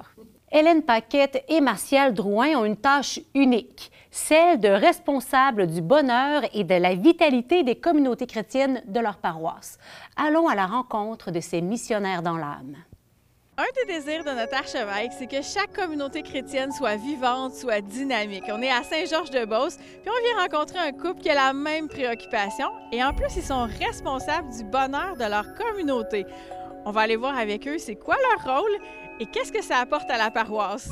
Hélène 0.52 0.82
Paquette 0.84 1.44
et 1.50 1.62
Martial 1.62 2.14
Drouin 2.14 2.56
ont 2.58 2.64
une 2.66 2.78
tâche 2.78 3.20
unique, 3.36 3.92
celle 4.18 4.60
de 4.60 4.68
responsables 4.68 5.68
du 5.68 5.82
bonheur 5.82 6.42
et 6.54 6.64
de 6.64 6.74
la 6.74 6.96
vitalité 6.96 7.64
des 7.64 7.76
communautés 7.76 8.26
chrétiennes 8.26 8.82
de 8.88 9.00
leur 9.00 9.18
paroisse. 9.18 9.78
Allons 10.16 10.48
à 10.48 10.56
la 10.56 10.66
rencontre 10.66 11.32
de 11.32 11.40
ces 11.40 11.62
missionnaires 11.62 12.24
dans 12.24 12.38
l'âme. 12.38 12.76
Un 13.60 13.66
des 13.76 13.94
désirs 13.94 14.24
de 14.24 14.32
notre 14.32 14.56
archevêque, 14.56 15.12
c'est 15.18 15.28
que 15.28 15.42
chaque 15.42 15.74
communauté 15.74 16.22
chrétienne 16.22 16.72
soit 16.72 16.96
vivante, 16.96 17.54
soit 17.54 17.82
dynamique. 17.82 18.44
On 18.50 18.62
est 18.62 18.70
à 18.70 18.84
Saint-Georges-de-Beauce, 18.84 19.78
puis 19.78 20.12
on 20.12 20.36
vient 20.36 20.44
rencontrer 20.44 20.80
un 20.80 20.92
couple 20.92 21.22
qui 21.22 21.30
a 21.30 21.36
la 21.36 21.54
même 21.54 21.88
préoccupation. 21.88 22.68
Et 22.92 23.04
en 23.04 23.14
plus, 23.14 23.36
ils 23.36 23.44
sont 23.44 23.68
responsables 23.80 24.50
du 24.56 24.64
bonheur 24.64 25.16
de 25.16 25.26
leur 25.26 25.54
communauté. 25.56 26.26
On 26.86 26.92
va 26.92 27.02
aller 27.02 27.16
voir 27.16 27.38
avec 27.38 27.68
eux 27.68 27.78
c'est 27.78 27.96
quoi 27.96 28.16
leur 28.32 28.58
rôle 28.58 28.78
et 29.20 29.26
qu'est-ce 29.26 29.52
que 29.52 29.64
ça 29.64 29.78
apporte 29.78 30.10
à 30.12 30.18
la 30.18 30.30
paroisse. 30.30 30.90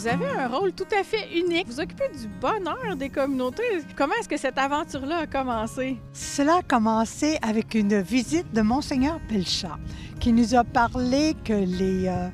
Vous 0.00 0.08
avez 0.08 0.30
un 0.30 0.48
rôle 0.48 0.72
tout 0.72 0.86
à 0.98 1.04
fait 1.04 1.28
unique. 1.38 1.66
Vous 1.66 1.78
occupez 1.78 2.08
du 2.08 2.26
bonheur 2.26 2.96
des 2.96 3.10
communautés. 3.10 3.82
Comment 3.96 4.14
est-ce 4.18 4.30
que 4.30 4.38
cette 4.38 4.56
aventure-là 4.56 5.18
a 5.18 5.26
commencé? 5.26 5.98
Cela 6.14 6.60
a 6.60 6.62
commencé 6.62 7.38
avec 7.42 7.74
une 7.74 8.00
visite 8.00 8.50
de 8.54 8.62
Monseigneur 8.62 9.20
Pelchat, 9.28 9.78
qui 10.18 10.32
nous 10.32 10.54
a 10.54 10.64
parlé 10.64 11.36
que 11.44 11.52
les, 11.52 12.08
euh, 12.08 12.28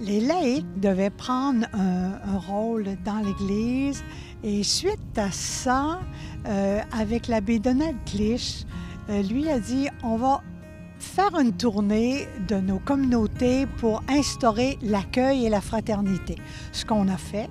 les 0.00 0.22
laïcs 0.22 0.80
devaient 0.80 1.10
prendre 1.10 1.66
un, 1.72 2.38
rôle 2.48 2.96
dans 3.04 3.20
l'Église. 3.20 4.02
Et 4.42 4.64
suite 4.64 5.16
à 5.16 5.30
ça, 5.30 6.00
euh, 6.48 6.80
avec 6.98 7.28
l'abbé 7.28 7.60
Donald 7.60 7.96
Clich, 8.06 8.66
euh, 9.08 9.22
lui 9.22 9.48
a 9.48 9.60
dit 9.60 9.86
on 10.02 10.16
va 10.16 10.42
faire 11.02 11.38
une 11.38 11.52
tournée 11.52 12.28
de 12.48 12.56
nos 12.56 12.78
communautés 12.78 13.66
pour 13.78 14.02
instaurer 14.08 14.78
l'accueil 14.82 15.46
et 15.46 15.50
la 15.50 15.60
fraternité. 15.60 16.36
Ce 16.70 16.84
qu'on 16.84 17.08
a 17.08 17.16
fait. 17.16 17.50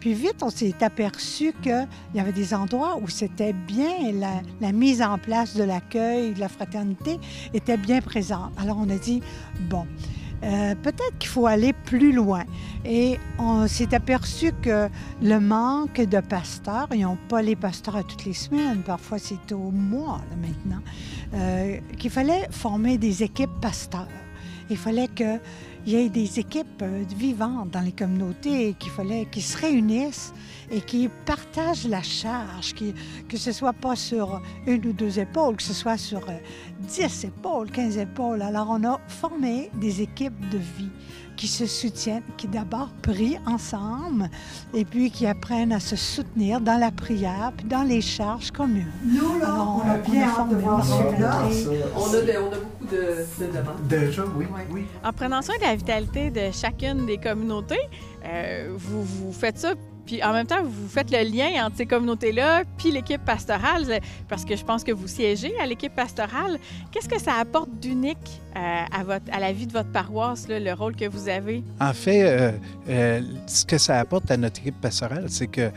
Puis 0.00 0.14
vite, 0.14 0.42
on 0.42 0.50
s'est 0.50 0.82
aperçu 0.82 1.52
qu'il 1.62 1.88
y 2.14 2.20
avait 2.20 2.32
des 2.32 2.54
endroits 2.54 2.98
où 3.02 3.08
c'était 3.08 3.52
bien, 3.52 4.12
la, 4.12 4.42
la 4.60 4.72
mise 4.72 5.02
en 5.02 5.18
place 5.18 5.56
de 5.56 5.64
l'accueil, 5.64 6.34
de 6.34 6.40
la 6.40 6.48
fraternité 6.48 7.18
était 7.52 7.76
bien 7.76 8.00
présente. 8.00 8.52
Alors 8.58 8.78
on 8.78 8.88
a 8.90 8.96
dit, 8.98 9.22
bon, 9.68 9.86
euh, 10.44 10.74
peut-être 10.82 11.18
qu'il 11.18 11.30
faut 11.30 11.46
aller 11.46 11.72
plus 11.72 12.12
loin. 12.12 12.44
Et 12.84 13.18
on 13.38 13.66
s'est 13.66 13.94
aperçu 13.94 14.52
que 14.62 14.88
le 15.22 15.40
manque 15.40 16.00
de 16.00 16.20
pasteurs, 16.20 16.88
ils 16.92 17.00
n'ont 17.00 17.18
pas 17.28 17.40
les 17.40 17.56
pasteurs 17.56 17.96
à 17.96 18.02
toutes 18.02 18.26
les 18.26 18.34
semaines, 18.34 18.82
parfois 18.84 19.18
c'est 19.18 19.52
au 19.52 19.70
mois 19.70 20.20
maintenant, 20.40 20.82
euh, 21.34 21.78
qu'il 21.98 22.10
fallait 22.10 22.46
former 22.50 22.98
des 22.98 23.22
équipes 23.22 23.58
pasteurs. 23.62 24.08
Il 24.68 24.76
fallait 24.76 25.08
qu'il 25.84 25.92
y 25.92 25.96
ait 25.96 26.08
des 26.08 26.38
équipes 26.40 26.82
euh, 26.82 27.04
vivantes 27.16 27.70
dans 27.70 27.80
les 27.80 27.92
communautés, 27.92 28.74
qu'il 28.78 28.90
fallait 28.90 29.26
qu'ils 29.30 29.42
se 29.42 29.56
réunissent 29.58 30.32
et 30.70 30.80
qu'ils 30.80 31.10
partagent 31.10 31.86
la 31.86 32.02
charge, 32.02 32.72
qui- 32.74 32.94
que 33.28 33.36
ce 33.36 33.52
soit 33.52 33.72
pas 33.74 33.94
sur 33.96 34.40
une 34.66 34.86
ou 34.86 34.92
deux 34.92 35.18
épaules, 35.18 35.56
que 35.56 35.62
ce 35.62 35.74
soit 35.74 35.98
sur 35.98 36.20
euh, 36.28 36.32
10 36.88 37.24
épaules, 37.26 37.70
15 37.70 37.98
épaules. 37.98 38.42
Alors 38.42 38.68
on 38.70 38.82
a 38.84 38.98
formé 39.08 39.70
des 39.80 40.00
équipes 40.02 40.48
de 40.50 40.58
vie 40.58 40.90
qui 41.36 41.48
se 41.48 41.66
soutiennent, 41.66 42.22
qui 42.36 42.46
d'abord 42.48 42.88
prient 43.02 43.38
ensemble 43.46 44.28
et 44.72 44.84
puis 44.84 45.10
qui 45.10 45.26
apprennent 45.26 45.72
à 45.72 45.80
se 45.80 45.96
soutenir 45.96 46.60
dans 46.60 46.78
la 46.78 46.90
prière, 46.90 47.52
puis 47.56 47.66
dans 47.66 47.82
les 47.82 48.00
charges 48.00 48.50
communes. 48.50 48.90
Nous, 49.04 49.38
là, 49.38 49.46
Alors, 49.46 49.82
on 49.84 49.90
a 49.90 49.96
bien 49.98 50.28
hâte 50.28 50.48
de 50.50 50.56
voir 50.56 50.84
celui-là. 50.84 51.42
On 51.96 52.08
a, 52.08 52.20
de- 52.20 52.38
on 52.38 52.52
a 52.52 52.58
beaucoup 52.58 52.86
de, 52.90 53.44
de 53.44 53.50
demandes. 53.52 53.86
Déjà, 53.88 54.22
oui, 54.36 54.46
oui. 54.70 54.84
En 55.04 55.12
prenant 55.12 55.42
soin 55.42 55.56
de 55.58 55.62
la 55.64 55.76
vitalité 55.76 56.30
de 56.30 56.50
chacune 56.52 57.06
des 57.06 57.18
communautés, 57.18 57.78
euh, 58.24 58.72
vous, 58.76 59.02
vous 59.02 59.32
faites 59.32 59.58
ça, 59.58 59.74
puis 60.06 60.22
en 60.22 60.32
même 60.32 60.46
temps, 60.46 60.62
vous 60.62 60.88
faites 60.88 61.10
le 61.10 61.22
lien 61.22 61.66
entre 61.66 61.76
ces 61.76 61.86
communautés-là 61.86 62.64
puis 62.76 62.90
l'équipe 62.90 63.24
pastorale, 63.24 64.00
parce 64.28 64.44
que 64.44 64.56
je 64.56 64.64
pense 64.64 64.84
que 64.84 64.92
vous 64.92 65.08
siégez 65.08 65.58
à 65.58 65.66
l'équipe 65.66 65.94
pastorale. 65.94 66.58
Qu'est-ce 66.90 67.08
que 67.08 67.20
ça 67.20 67.34
apporte 67.34 67.70
d'unique 67.80 68.40
euh, 68.56 68.84
à, 68.92 69.40
la 69.40 69.52
vie 69.52 69.66
de 69.66 69.72
votre 69.72 69.90
paroisse, 69.90 70.46
le 70.48 70.72
rôle 70.72 70.94
que 70.94 71.08
vous 71.08 71.28
avez? 71.28 71.62
En 71.80 71.92
fait, 71.92 72.22
euh, 72.22 72.52
euh, 72.88 73.22
ce 73.46 73.64
que 73.64 73.78
ça 73.78 73.98
apporte 73.98 74.30
à 74.30 74.36
notre 74.36 74.60
équipe 74.60 74.80
pastorale, 74.80 75.26
c'est 75.28 75.48
que 75.48 75.70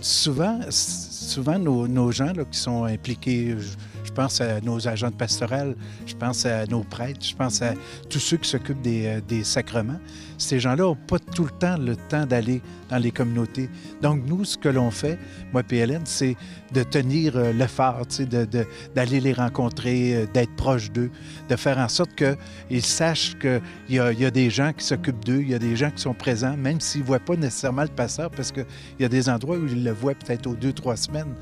souvent, 0.00 0.60
souvent 0.70 1.58
nos, 1.58 2.12
gens 2.12 2.32
qui 2.50 2.58
sont 2.58 2.84
impliqués, 2.84 3.56
je, 4.04 4.12
pense 4.12 4.40
à 4.40 4.60
nos 4.60 4.88
agents 4.88 5.10
de 5.10 5.14
pastorale, 5.14 5.76
je 6.04 6.14
pense 6.16 6.44
à 6.44 6.66
nos 6.66 6.82
prêtres, 6.82 7.24
je 7.24 7.34
pense 7.34 7.62
à 7.62 7.74
tous 8.08 8.18
ceux 8.18 8.38
qui 8.38 8.48
s'occupent 8.48 8.82
des 8.82 9.44
sacrements. 9.44 10.00
Ces 10.40 10.58
gens-là 10.58 10.84
n'ont 10.84 10.94
pas 10.96 11.18
tout 11.18 11.44
le 11.44 11.50
temps 11.50 11.76
le 11.76 11.96
temps 11.96 12.24
d'aller 12.26 12.62
dans 12.88 12.96
les 12.98 13.10
communautés. 13.10 13.68
Donc, 14.02 14.22
nous, 14.26 14.44
ce 14.44 14.56
que 14.56 14.68
l'on 14.68 14.90
fait, 14.90 15.18
moi 15.52 15.62
et 15.70 15.76
Hélène, 15.76 16.02
c'est 16.06 16.36
de 16.72 16.82
tenir 16.82 17.36
euh, 17.36 17.52
le 17.52 17.66
phare, 17.66 18.02
sais, 18.08 18.26
de- 18.26 18.44
de- 18.46 18.66
d'aller 18.94 19.20
les 19.20 19.32
rencontrer, 19.32 20.16
euh, 20.16 20.26
d'être 20.32 20.54
proche 20.56 20.90
d'eux, 20.90 21.10
de 21.48 21.56
faire 21.56 21.78
en 21.78 21.88
sorte 21.88 22.10
qu'ils 22.14 22.82
sachent 22.84 23.38
qu'il 23.38 23.60
y 23.88 23.94
y 23.96 24.24
a 24.24 24.30
des 24.30 24.50
gens 24.50 24.72
qui 24.76 24.84
s'occupent 24.84 25.24
d'eux, 25.24 25.40
il 25.42 25.50
y 25.50 25.54
a 25.54 25.58
des 25.58 25.76
gens 25.76 25.90
qui 25.90 26.02
sont 26.02 26.14
présents, 26.14 26.56
même 26.56 26.80
s'ils 26.80 27.02
ne 27.02 27.06
voient 27.06 27.18
pas 27.20 27.36
nécessairement 27.36 27.82
le 27.82 27.88
pasteur, 27.88 28.30
parce 28.30 28.50
qu'il 28.50 28.66
y 28.98 29.04
a 29.04 29.08
des 29.08 29.28
endroits 29.28 29.56
où 29.58 29.66
ils 29.66 29.84
le 29.84 29.92
voient 29.92 30.14
peut-être 30.14 30.46
aux 30.46 30.54
deux, 30.54 30.72
trois 30.72 30.96
semaines, 30.96 31.34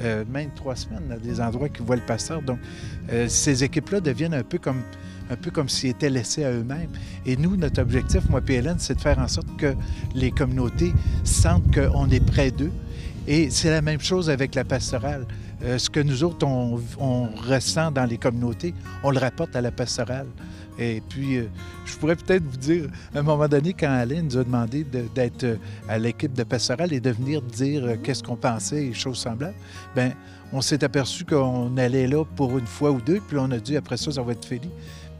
euh, 0.00 0.24
même 0.32 0.50
trois 0.54 0.76
semaines, 0.76 1.18
des 1.22 1.40
endroits 1.40 1.68
qui 1.68 1.82
voient 1.82 1.96
le 1.96 2.06
pasteur. 2.06 2.42
Donc, 2.42 2.58
euh, 3.12 3.28
ces 3.28 3.62
équipes-là 3.64 4.00
deviennent 4.00 4.34
un 4.34 4.42
peu 4.42 4.58
comme 4.58 4.82
un 5.28 5.34
peu 5.34 5.50
comme 5.50 5.68
s'ils 5.68 5.90
étaient 5.90 6.08
laissés 6.08 6.44
à 6.44 6.52
eux-mêmes. 6.52 6.90
Et 7.24 7.36
nous, 7.36 7.56
notre 7.56 7.82
objectif, 7.82 8.22
moi 8.30 8.40
c'est 8.78 8.94
de 8.94 9.00
faire 9.00 9.18
en 9.18 9.28
sorte 9.28 9.48
que 9.56 9.74
les 10.14 10.30
communautés 10.30 10.92
sentent 11.24 11.74
qu'on 11.74 12.08
est 12.10 12.24
près 12.24 12.50
d'eux. 12.50 12.72
Et 13.26 13.50
c'est 13.50 13.70
la 13.70 13.82
même 13.82 14.00
chose 14.00 14.30
avec 14.30 14.54
la 14.54 14.64
pastorale. 14.64 15.26
Euh, 15.62 15.78
ce 15.78 15.90
que 15.90 16.00
nous 16.00 16.22
autres, 16.22 16.46
on, 16.46 17.28
ressent 17.48 17.90
dans 17.90 18.04
les 18.04 18.18
communautés, 18.18 18.74
on 19.02 19.10
le 19.10 19.18
rapporte 19.18 19.56
à 19.56 19.60
la 19.60 19.72
pastorale. 19.72 20.26
Et 20.78 21.02
puis, 21.08 21.38
euh, 21.38 21.48
je 21.86 21.96
pourrais 21.96 22.16
peut-être 22.16 22.44
vous 22.44 22.58
dire, 22.58 22.84
à 23.14 23.18
un 23.18 23.22
moment 23.22 23.48
donné, 23.48 23.72
quand 23.72 23.90
Alain 23.90 24.22
nous 24.22 24.36
a 24.36 24.44
demandé 24.44 24.84
de- 24.84 25.06
d'être 25.14 25.44
euh, 25.44 25.56
à 25.88 25.98
l'équipe 25.98 26.34
de 26.34 26.44
pastorale 26.44 26.92
et 26.92 27.00
de 27.00 27.10
venir 27.10 27.40
dire 27.40 27.96
qu'est-ce 28.02 28.22
qu'on 28.22 28.36
pensait 28.36 28.84
et 28.84 28.92
choses 28.92 29.18
semblables, 29.18 29.56
ben 29.94 30.12
on 30.52 30.60
s'est 30.60 30.84
aperçu 30.84 31.24
qu'on 31.24 31.76
allait 31.78 32.06
là 32.06 32.24
pour 32.36 32.56
une 32.58 32.66
fois 32.66 32.92
ou 32.92 33.00
deux, 33.00 33.20
puis 33.26 33.38
on 33.38 33.50
a 33.50 33.58
dit 33.58 33.76
après 33.76 33.96
ça, 33.96 34.12
ça 34.12 34.22
va 34.22 34.32
être 34.32 34.44
fini. 34.44 34.70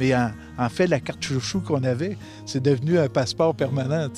Mais 0.00 0.15
en, 0.15 0.69
fait, 0.69 0.87
la 0.87 1.00
carte 1.00 1.23
chouchou 1.23 1.61
qu'on 1.61 1.83
avait, 1.85 2.17
c'est 2.45 2.62
devenu 2.62 2.99
un 2.99 3.09
passeport 3.09 3.55
permanent. 3.55 4.09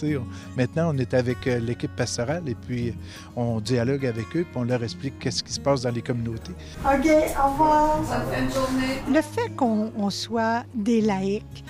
Maintenant, 0.57 0.93
on 0.95 0.99
est 0.99 1.15
avec 1.15 1.47
euh, 1.47 1.59
l'équipe 1.61 1.95
pastorale 1.95 2.43
et 2.49 2.55
puis 2.55 2.95
on 3.37 3.61
dialogue 3.61 4.07
avec 4.07 4.27
eux, 4.37 4.45
puis 4.45 4.57
on 4.57 4.65
leur 4.65 4.83
explique 4.83 5.19
qu'est-ce 5.19 5.43
qui 5.43 5.53
se 5.53 5.61
passe 5.61 5.83
dans 5.83 5.91
les 5.91 6.03
communautés. 6.03 6.53
OK, 6.85 7.07
au 7.07 7.51
revoir. 7.51 8.01
Bonne 8.01 8.53
journée. 8.53 9.03
Le 9.09 9.23
fait 9.23 9.55
qu'on 9.57 10.11
soit 10.11 10.65
des 10.75 11.01
laïcs, 11.01 11.65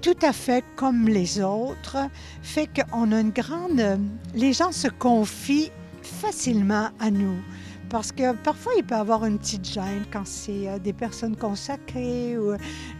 tout 0.00 0.16
à 0.22 0.32
fait 0.32 0.64
comme 0.76 1.08
les 1.08 1.40
autres, 1.40 1.96
fait 2.42 2.68
qu'on 2.68 3.12
a 3.12 3.20
une 3.20 3.30
grande... 3.30 4.00
Les 4.34 4.52
gens 4.52 4.72
se 4.72 4.88
confient 4.88 5.72
facilement 6.02 6.90
à 7.00 7.10
nous. 7.10 7.38
Parce 7.88 8.10
que 8.10 8.34
parfois, 8.34 8.72
il 8.76 8.84
peut 8.84 8.96
avoir 8.96 9.24
une 9.24 9.38
petite 9.38 9.64
gêne 9.64 10.04
quand 10.12 10.26
c'est 10.26 10.68
euh, 10.68 10.78
des 10.78 10.92
personnes 10.92 11.36
consacrées. 11.36 12.36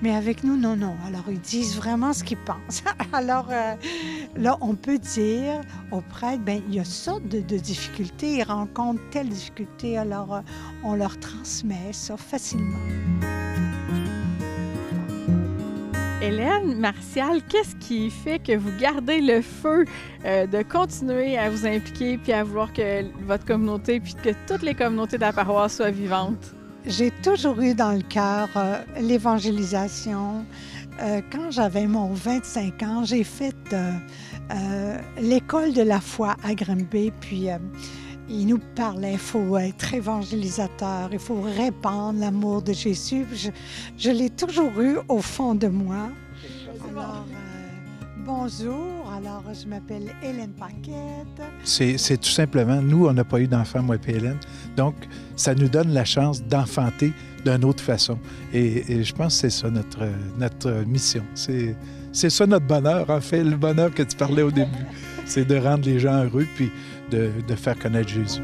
Mais 0.02 0.14
avec 0.14 0.44
nous, 0.44 0.56
non, 0.56 0.76
non. 0.76 0.94
Alors, 1.06 1.24
ils 1.28 1.40
disent 1.40 1.76
vraiment 1.76 2.12
ce 2.12 2.22
qu'ils 2.24 2.38
pensent. 2.38 2.84
Alors, 3.12 3.48
euh, 3.50 3.74
là, 4.36 4.56
on 4.60 4.74
peut 4.74 4.98
dire 4.98 5.60
aux 5.90 6.00
prêtres, 6.00 6.42
bien, 6.42 6.60
il 6.68 6.74
y 6.74 6.80
a 6.80 6.84
ça 6.84 7.18
de, 7.20 7.40
difficultés, 7.40 8.38
ils 8.38 8.42
rencontrent 8.44 9.02
telle 9.10 9.28
difficulté. 9.28 9.98
Alors, 9.98 10.34
euh, 10.34 10.40
on 10.84 10.94
leur 10.94 11.18
transmet 11.18 11.92
ça 11.92 12.16
facilement. 12.16 12.78
Hélène 16.26 16.80
Martial, 16.80 17.40
qu'est-ce 17.48 17.76
qui 17.76 18.10
fait 18.10 18.40
que 18.40 18.56
vous 18.56 18.72
gardez 18.80 19.20
le 19.20 19.42
feu 19.42 19.84
euh, 20.24 20.44
de 20.48 20.62
continuer 20.62 21.38
à 21.38 21.48
vous 21.48 21.64
impliquer 21.64 22.18
puis 22.18 22.32
à 22.32 22.42
vouloir 22.42 22.72
que 22.72 23.04
votre 23.24 23.44
communauté 23.44 24.00
puis 24.00 24.14
que 24.14 24.30
toutes 24.48 24.62
les 24.62 24.74
communautés 24.74 25.18
de 25.18 25.22
la 25.22 25.32
paroisse 25.32 25.76
soient 25.76 25.92
vivantes? 25.92 26.52
J'ai 26.84 27.12
toujours 27.22 27.60
eu 27.60 27.74
dans 27.74 27.92
le 27.92 28.02
cœur 28.02 28.48
euh, 28.56 28.78
l'évangélisation. 29.00 30.44
Euh, 31.00 31.20
quand 31.30 31.52
j'avais 31.52 31.86
mon 31.86 32.12
25 32.12 32.82
ans, 32.82 33.04
j'ai 33.04 33.22
fait 33.22 33.54
l'école 35.20 35.74
de 35.74 35.82
la 35.82 36.00
foi 36.00 36.34
à 36.42 36.56
Grimby, 36.56 37.12
puis 37.20 37.50
il 38.28 38.46
nous 38.46 38.58
parlait, 38.74 39.12
il 39.12 39.18
faut 39.18 39.56
être 39.56 39.94
évangélisateur, 39.94 41.08
il 41.12 41.18
faut 41.18 41.40
répandre 41.40 42.20
l'amour 42.20 42.62
de 42.62 42.72
Jésus. 42.72 43.26
Je, 43.96 44.10
l'ai 44.10 44.30
toujours 44.30 44.80
eu 44.80 44.98
au 45.08 45.20
fond 45.20 45.54
de 45.54 45.68
moi. 45.68 46.08
Alors, 46.90 47.26
euh, 47.30 48.24
bonjour, 48.24 49.12
alors 49.14 49.42
je 49.52 49.68
m'appelle 49.68 50.12
Hélène 50.22 50.52
Paquette. 50.58 51.50
C'est 51.64 52.20
tout 52.20 52.28
simplement, 52.28 52.80
nous, 52.82 53.06
on 53.06 53.12
n'a 53.12 53.24
pas 53.24 53.40
eu 53.40 53.46
d'enfant, 53.46 53.82
moi 53.82 53.96
et 53.96 54.10
Hélène. 54.10 54.38
Donc, 54.76 54.94
ça 55.36 55.54
nous 55.54 55.68
donne 55.68 55.92
la 55.92 56.04
chance 56.04 56.42
d'enfanter 56.42 57.12
d'une 57.44 57.64
autre 57.64 57.82
façon. 57.82 58.18
Et, 58.52 59.04
je 59.04 59.12
pense 59.12 59.34
que 59.34 59.40
c'est 59.42 59.50
ça 59.50 59.70
notre, 59.70 60.08
notre 60.38 60.70
mission. 60.86 61.22
C'est 61.34 62.30
ça 62.30 62.46
notre 62.46 62.66
bonheur, 62.66 63.08
en 63.08 63.20
fait, 63.20 63.44
le 63.44 63.56
bonheur 63.56 63.92
que 63.92 64.02
tu 64.02 64.16
parlais 64.16 64.42
au 64.42 64.50
début. 64.50 64.70
C'est 65.28 65.44
de 65.44 65.56
rendre 65.56 65.84
les 65.84 65.98
gens 65.98 66.22
heureux, 66.22 66.46
puis 66.54 66.70
de, 67.10 67.54
faire 67.54 67.78
connaître 67.78 68.08
Jésus. 68.08 68.42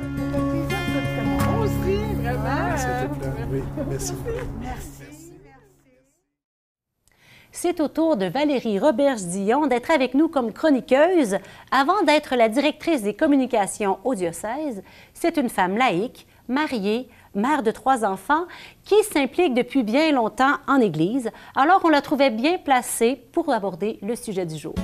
C'est 7.54 7.81
au 7.81 7.88
tour 7.88 8.16
de 8.16 8.26
Valérie 8.26 8.78
Roberge-Dillon 8.78 9.66
d'être 9.66 9.90
avec 9.90 10.14
nous 10.14 10.28
comme 10.28 10.52
chroniqueuse. 10.52 11.37
Avant 11.71 12.02
d'être 12.02 12.35
la 12.35 12.49
directrice 12.49 13.02
des 13.02 13.14
communications 13.14 13.99
au 14.04 14.14
diocèse, 14.14 14.83
c'est 15.12 15.37
une 15.37 15.49
femme 15.49 15.76
laïque, 15.76 16.26
mariée, 16.49 17.09
mère 17.35 17.62
de 17.62 17.71
trois 17.71 18.04
enfants, 18.04 18.47
qui 18.85 19.00
s'implique 19.04 19.54
depuis 19.54 19.83
bien 19.83 20.12
longtemps 20.12 20.57
en 20.66 20.81
Église. 20.81 21.31
Alors, 21.54 21.83
on 21.85 21.88
la 21.88 22.00
trouvait 22.00 22.31
bien 22.31 22.59
placée 22.59 23.21
pour 23.33 23.52
aborder 23.52 23.99
le 24.02 24.16
sujet 24.16 24.47
du 24.47 24.57
jour. 24.57 24.75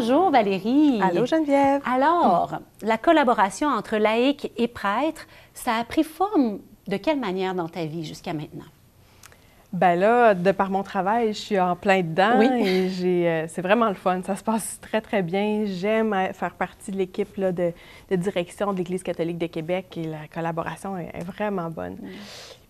Bonjour 0.00 0.30
Valérie. 0.30 0.98
Allô 1.02 1.26
Geneviève. 1.26 1.82
Alors, 1.84 2.58
la 2.80 2.96
collaboration 2.96 3.68
entre 3.68 3.98
laïcs 3.98 4.50
et 4.56 4.66
prêtres, 4.66 5.26
ça 5.52 5.74
a 5.74 5.84
pris 5.84 6.04
forme 6.04 6.60
de 6.88 6.96
quelle 6.96 7.20
manière 7.20 7.54
dans 7.54 7.68
ta 7.68 7.84
vie 7.84 8.02
jusqu'à 8.02 8.32
maintenant? 8.32 8.64
Ben 9.74 9.96
là, 9.96 10.32
de 10.32 10.52
par 10.52 10.70
mon 10.70 10.82
travail, 10.82 11.34
je 11.34 11.38
suis 11.38 11.60
en 11.60 11.76
plein 11.76 12.00
dedans 12.00 12.38
oui. 12.38 12.46
et 12.46 13.28
euh, 13.28 13.44
c'est 13.46 13.60
vraiment 13.60 13.88
le 13.88 13.94
fun. 13.94 14.22
Ça 14.22 14.36
se 14.36 14.42
passe 14.42 14.78
très, 14.80 15.02
très 15.02 15.20
bien. 15.20 15.64
J'aime 15.66 16.16
faire 16.32 16.54
partie 16.54 16.92
de 16.92 16.96
l'équipe 16.96 17.38
de, 17.38 17.72
direction 18.10 18.72
de 18.72 18.78
l'Église 18.78 19.02
catholique 19.02 19.36
de 19.36 19.48
Québec 19.48 19.98
et 19.98 20.04
la 20.04 20.28
collaboration 20.32 20.96
est, 20.96 21.24
vraiment 21.24 21.68
bonne. 21.68 21.98
Mm. 22.00 22.08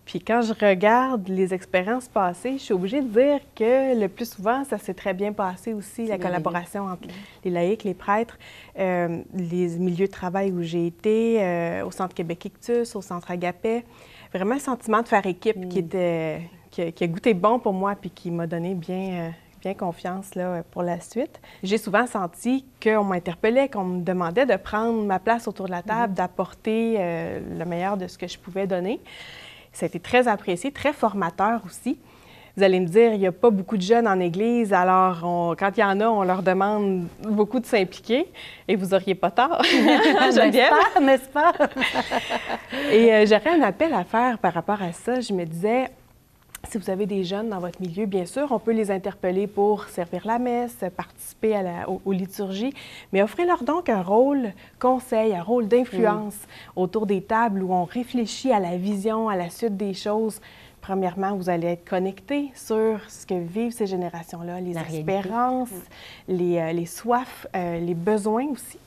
Puis 0.05 0.19
quand 0.19 0.41
je 0.41 0.53
regarde 0.53 1.27
les 1.27 1.53
expériences 1.53 2.07
passées, 2.07 2.53
je 2.53 2.63
suis 2.63 2.73
obligée 2.73 3.01
de 3.01 3.07
dire 3.07 3.39
que 3.55 3.99
le 3.99 4.07
plus 4.07 4.29
souvent, 4.29 4.63
ça 4.63 4.77
s'est 4.77 4.93
très 4.93 5.13
bien 5.13 5.31
passé 5.31 5.73
aussi, 5.73 6.07
la 6.07 6.17
collaboration 6.17 6.85
entre 6.85 7.07
les 7.45 7.51
laïcs, 7.51 7.83
les 7.83 7.93
prêtres, 7.93 8.37
euh, 8.79 9.21
les 9.33 9.77
milieux 9.77 10.07
de 10.07 10.11
travail 10.11 10.51
où 10.51 10.63
j'ai 10.63 10.87
été, 10.87 11.37
euh, 11.39 11.85
au 11.85 11.91
Centre 11.91 12.15
Québec 12.15 12.45
Ictus, 12.45 12.95
au 12.95 13.01
Centre 13.01 13.29
Agapé. 13.29 13.83
Vraiment 14.33 14.55
un 14.55 14.59
sentiment 14.59 15.01
de 15.01 15.07
faire 15.07 15.25
équipe 15.25 15.69
qui, 15.69 15.81
mm. 15.81 15.85
était, 15.85 16.41
qui, 16.71 17.03
a, 17.03 17.07
goûté 17.07 17.33
bon 17.33 17.59
pour 17.59 17.73
moi 17.73 17.95
puis 17.95 18.09
qui 18.09 18.31
m'a 18.31 18.47
donné 18.47 18.73
bien, 18.73 19.11
euh, 19.11 19.29
bien 19.61 19.75
confiance 19.75 20.33
là, 20.33 20.63
pour 20.71 20.81
la 20.81 20.99
suite. 20.99 21.39
J'ai 21.61 21.77
souvent 21.77 22.07
senti 22.07 22.65
qu'on 22.81 23.03
m'interpellait, 23.03 23.69
qu'on 23.69 23.83
me 23.83 24.01
demandait 24.01 24.47
de 24.47 24.55
prendre 24.55 25.03
ma 25.03 25.19
place 25.19 25.47
autour 25.47 25.67
de 25.67 25.71
la 25.71 25.83
table, 25.83 26.13
mm. 26.13 26.15
d'apporter 26.15 26.97
le 26.97 27.65
meilleur 27.65 27.97
de 27.97 28.07
ce 28.07 28.17
que 28.17 28.27
je 28.27 28.39
pouvais 28.39 28.65
donner. 28.65 28.99
Ça 29.73 29.85
a 29.85 29.87
été 29.87 29.99
très 29.99 30.27
apprécié, 30.27 30.71
très 30.71 30.93
formateur 30.93 31.61
aussi. 31.65 31.97
Vous 32.57 32.63
allez 32.63 32.81
me 32.81 32.85
dire, 32.85 33.13
il 33.13 33.19
n'y 33.19 33.27
a 33.27 33.31
pas 33.31 33.49
beaucoup 33.49 33.77
de 33.77 33.81
jeunes 33.81 34.07
en 34.07 34.19
Église, 34.19 34.73
alors 34.73 35.55
quand 35.57 35.71
il 35.77 35.79
y 35.79 35.83
en 35.83 36.01
a, 36.01 36.07
on 36.07 36.23
leur 36.23 36.43
demande 36.43 37.07
beaucoup 37.23 37.61
de 37.61 37.65
s'impliquer 37.65 38.27
et 38.67 38.75
vous 38.75 38.87
n'auriez 38.87 39.15
pas 39.15 39.31
tort. 39.31 39.61
n'est-ce 41.01 41.29
pas? 41.29 41.53
et 42.91 43.13
euh, 43.13 43.25
j'aurais 43.25 43.57
un 43.57 43.61
appel 43.61 43.93
à 43.93 44.03
faire 44.03 44.37
par 44.37 44.53
rapport 44.53 44.81
à 44.81 44.91
ça. 44.91 45.21
Je 45.21 45.31
me 45.31 45.45
disais, 45.45 45.87
si 46.69 46.77
vous 46.77 46.89
avez 46.89 47.05
des 47.05 47.23
jeunes 47.23 47.49
dans 47.49 47.59
votre 47.59 47.81
milieu, 47.81 48.05
bien 48.05 48.25
sûr, 48.25 48.51
on 48.51 48.59
peut 48.59 48.71
les 48.71 48.91
interpeller 48.91 49.47
pour 49.47 49.85
servir 49.85 50.25
la 50.25 50.39
messe, 50.39 50.77
participer 50.95 51.55
à 51.55 51.61
la, 51.63 51.89
aux, 51.89 52.11
liturgies, 52.11 52.73
mais 53.11 53.21
offrez-leur 53.23 53.63
donc 53.63 53.89
un 53.89 54.01
rôle 54.01 54.53
conseil, 54.79 55.35
un 55.35 55.43
rôle 55.43 55.67
d'influence 55.67 56.35
mm. 56.35 56.79
autour 56.79 57.05
des 57.05 57.21
tables 57.21 57.63
où 57.63 57.73
on 57.73 57.83
réfléchit 57.83 58.51
à 58.51 58.59
la 58.59 58.77
vision, 58.77 59.27
à 59.27 59.35
la 59.35 59.49
suite 59.49 59.75
des 59.75 59.93
choses. 59.93 60.39
Premièrement, 60.81 61.35
vous 61.35 61.49
allez 61.49 61.67
être 61.67 61.87
connecté 61.87 62.51
sur 62.55 62.99
ce 63.09 63.25
que 63.25 63.35
vivent 63.35 63.71
ces 63.71 63.87
générations-là, 63.87 64.61
les 64.61 64.77
espérances, 64.77 65.69
mm. 65.69 66.33
les, 66.33 66.57
euh, 66.57 66.71
les, 66.73 66.85
soifs, 66.85 67.47
euh, 67.55 67.79
les 67.79 67.95
besoins 67.95 68.47
aussi 68.47 68.77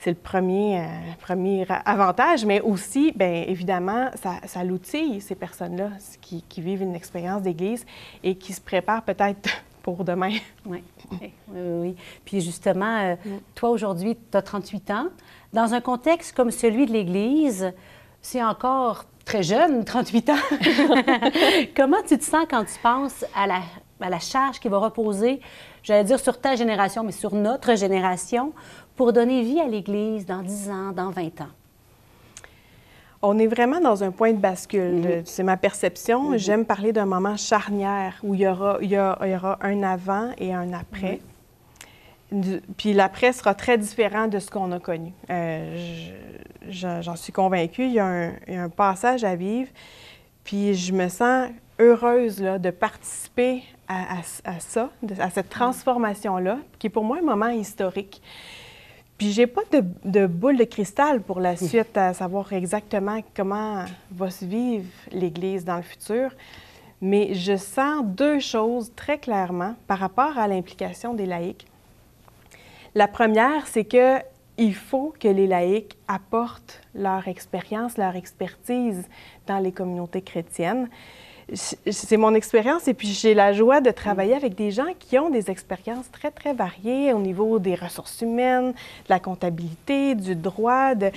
c'est 0.00 0.10
le 0.10 0.16
premier, 0.16 0.80
euh, 0.80 0.86
premier 1.20 1.66
avantage, 1.84 2.46
mais 2.46 2.60
aussi, 2.62 3.12
bien 3.14 3.44
évidemment, 3.46 4.10
ça, 4.14 4.36
ça 4.46 4.64
l'outille 4.64 5.20
ces 5.20 5.34
personnes-là 5.34 5.90
qui, 6.22 6.42
qui, 6.48 6.62
vivent 6.62 6.82
une 6.82 6.94
expérience 6.94 7.42
d'Église 7.42 7.84
et 8.24 8.34
qui 8.34 8.54
se 8.54 8.62
préparent 8.62 9.02
peut-être 9.02 9.50
pour 9.82 10.04
demain. 10.04 10.32
Oui, 10.64 10.82
oui, 11.12 11.32
oui. 11.52 11.96
Puis 12.24 12.40
justement, 12.40 12.98
euh, 12.98 13.14
mm. 13.24 13.38
toi 13.54 13.68
aujourd'hui, 13.68 14.16
tu 14.30 14.36
as 14.36 14.42
38 14.42 14.90
ans. 14.90 15.06
Dans 15.52 15.74
un 15.74 15.82
contexte 15.82 16.34
comme 16.34 16.50
celui 16.50 16.86
de 16.86 16.92
l'Église, 16.92 17.70
c'est 18.22 18.42
encore 18.42 19.04
très 19.26 19.42
jeune, 19.42 19.84
38 19.84 20.30
ans. 20.30 20.34
Comment 21.76 22.02
tu 22.06 22.16
te 22.18 22.24
sens 22.24 22.46
quand 22.48 22.64
tu 22.64 22.78
penses 22.82 23.24
à 23.34 23.46
la, 23.46 23.60
à 24.00 24.08
la 24.08 24.18
charge 24.18 24.58
qui 24.60 24.68
va 24.68 24.78
reposer, 24.78 25.40
j'allais 25.82 26.04
dire 26.04 26.20
sur 26.20 26.40
ta 26.40 26.56
génération, 26.56 27.04
mais 27.04 27.12
sur 27.12 27.34
notre 27.34 27.74
génération, 27.76 28.52
pour 29.00 29.14
donner 29.14 29.40
vie 29.40 29.58
à 29.58 29.66
l'Église 29.66 30.26
dans 30.26 30.42
10 30.42 30.68
ans, 30.68 30.92
dans 30.92 31.08
20 31.08 31.40
ans? 31.40 31.48
On 33.22 33.38
est 33.38 33.46
vraiment 33.46 33.80
dans 33.80 34.04
un 34.04 34.10
point 34.10 34.34
de 34.34 34.36
bascule. 34.36 35.00
Mm-hmm. 35.00 35.22
C'est 35.24 35.42
ma 35.42 35.56
perception. 35.56 36.32
Mm-hmm. 36.32 36.38
J'aime 36.38 36.66
parler 36.66 36.92
d'un 36.92 37.06
moment 37.06 37.34
charnière 37.38 38.20
où 38.22 38.34
il 38.34 38.42
y, 38.42 38.46
aura, 38.46 38.76
il, 38.82 38.90
y 38.90 38.98
aura, 38.98 39.58
un 39.62 39.82
avant 39.84 40.32
et 40.36 40.52
un 40.52 40.74
après. 40.74 41.20
Puis 42.76 42.92
l'après 42.92 43.32
sera 43.32 43.54
très 43.54 43.78
différent 43.78 44.28
de 44.28 44.38
ce 44.38 44.50
qu'on 44.50 44.70
a 44.70 44.78
connu. 44.78 45.14
Euh, 45.30 46.10
j'en 46.68 47.16
suis 47.16 47.32
convaincue. 47.32 47.86
Il 47.86 47.94
y, 47.94 48.00
a 48.00 48.32
un, 48.48 48.68
passage 48.68 49.24
à 49.24 49.34
vivre. 49.34 49.70
Puis 50.44 50.74
je 50.74 50.92
me 50.92 51.08
sens 51.08 51.48
heureuse 51.78 52.42
là, 52.42 52.58
de 52.58 52.68
participer 52.68 53.62
à, 53.88 54.18
à 54.44 54.60
ça, 54.60 54.90
à 55.18 55.30
cette 55.30 55.48
transformation-là, 55.48 56.58
qui 56.78 56.88
est 56.88 56.90
pour 56.90 57.04
moi 57.04 57.16
un 57.16 57.24
moment 57.24 57.48
historique. 57.48 58.20
Puis 59.20 59.32
j'ai 59.32 59.46
pas 59.46 59.60
de, 59.70 60.26
boule 60.26 60.56
de 60.56 60.64
cristal 60.64 61.20
pour 61.20 61.40
la 61.40 61.54
suite, 61.54 61.94
à 61.94 62.14
savoir 62.14 62.54
exactement 62.54 63.20
comment 63.36 63.84
va 64.10 64.30
se 64.30 64.46
vivre 64.46 64.88
l'Église 65.12 65.62
dans 65.62 65.76
le 65.76 65.82
futur. 65.82 66.30
Mais 67.02 67.34
je 67.34 67.54
sens 67.58 68.02
deux 68.02 68.40
choses 68.40 68.90
très 68.96 69.18
clairement 69.18 69.74
par 69.86 69.98
rapport 69.98 70.38
à 70.38 70.48
l'implication 70.48 71.12
des 71.12 71.26
laïcs. 71.26 71.66
La 72.94 73.08
première, 73.08 73.66
c'est 73.66 73.84
que 73.84 74.20
il 74.56 74.74
faut 74.74 75.12
que 75.20 75.28
les 75.28 75.46
laïcs 75.46 75.98
apportent 76.08 76.80
leur 76.94 77.28
expérience, 77.28 77.98
leur 77.98 78.16
expertise 78.16 79.06
dans 79.46 79.58
les 79.58 79.72
communautés 79.72 80.22
chrétiennes 80.22 80.88
c'est 81.54 82.16
mon 82.16 82.34
expérience 82.34 82.86
et 82.88 82.94
puis 82.94 83.08
j'ai 83.08 83.34
la 83.34 83.52
joie 83.52 83.80
de 83.80 83.90
travailler 83.90 84.34
avec 84.34 84.54
des 84.54 84.70
gens 84.70 84.92
qui 84.98 85.18
ont 85.18 85.30
des 85.30 85.50
expériences 85.50 86.10
très, 86.10 86.30
très 86.30 86.52
variées 86.52 87.12
au 87.12 87.18
niveau 87.18 87.58
des 87.58 87.74
ressources 87.74 88.20
humaines, 88.20 88.72
de 88.72 89.08
la 89.08 89.18
comptabilité, 89.18 90.14
du 90.14 90.36
droit, 90.36 90.94
de 90.94 91.10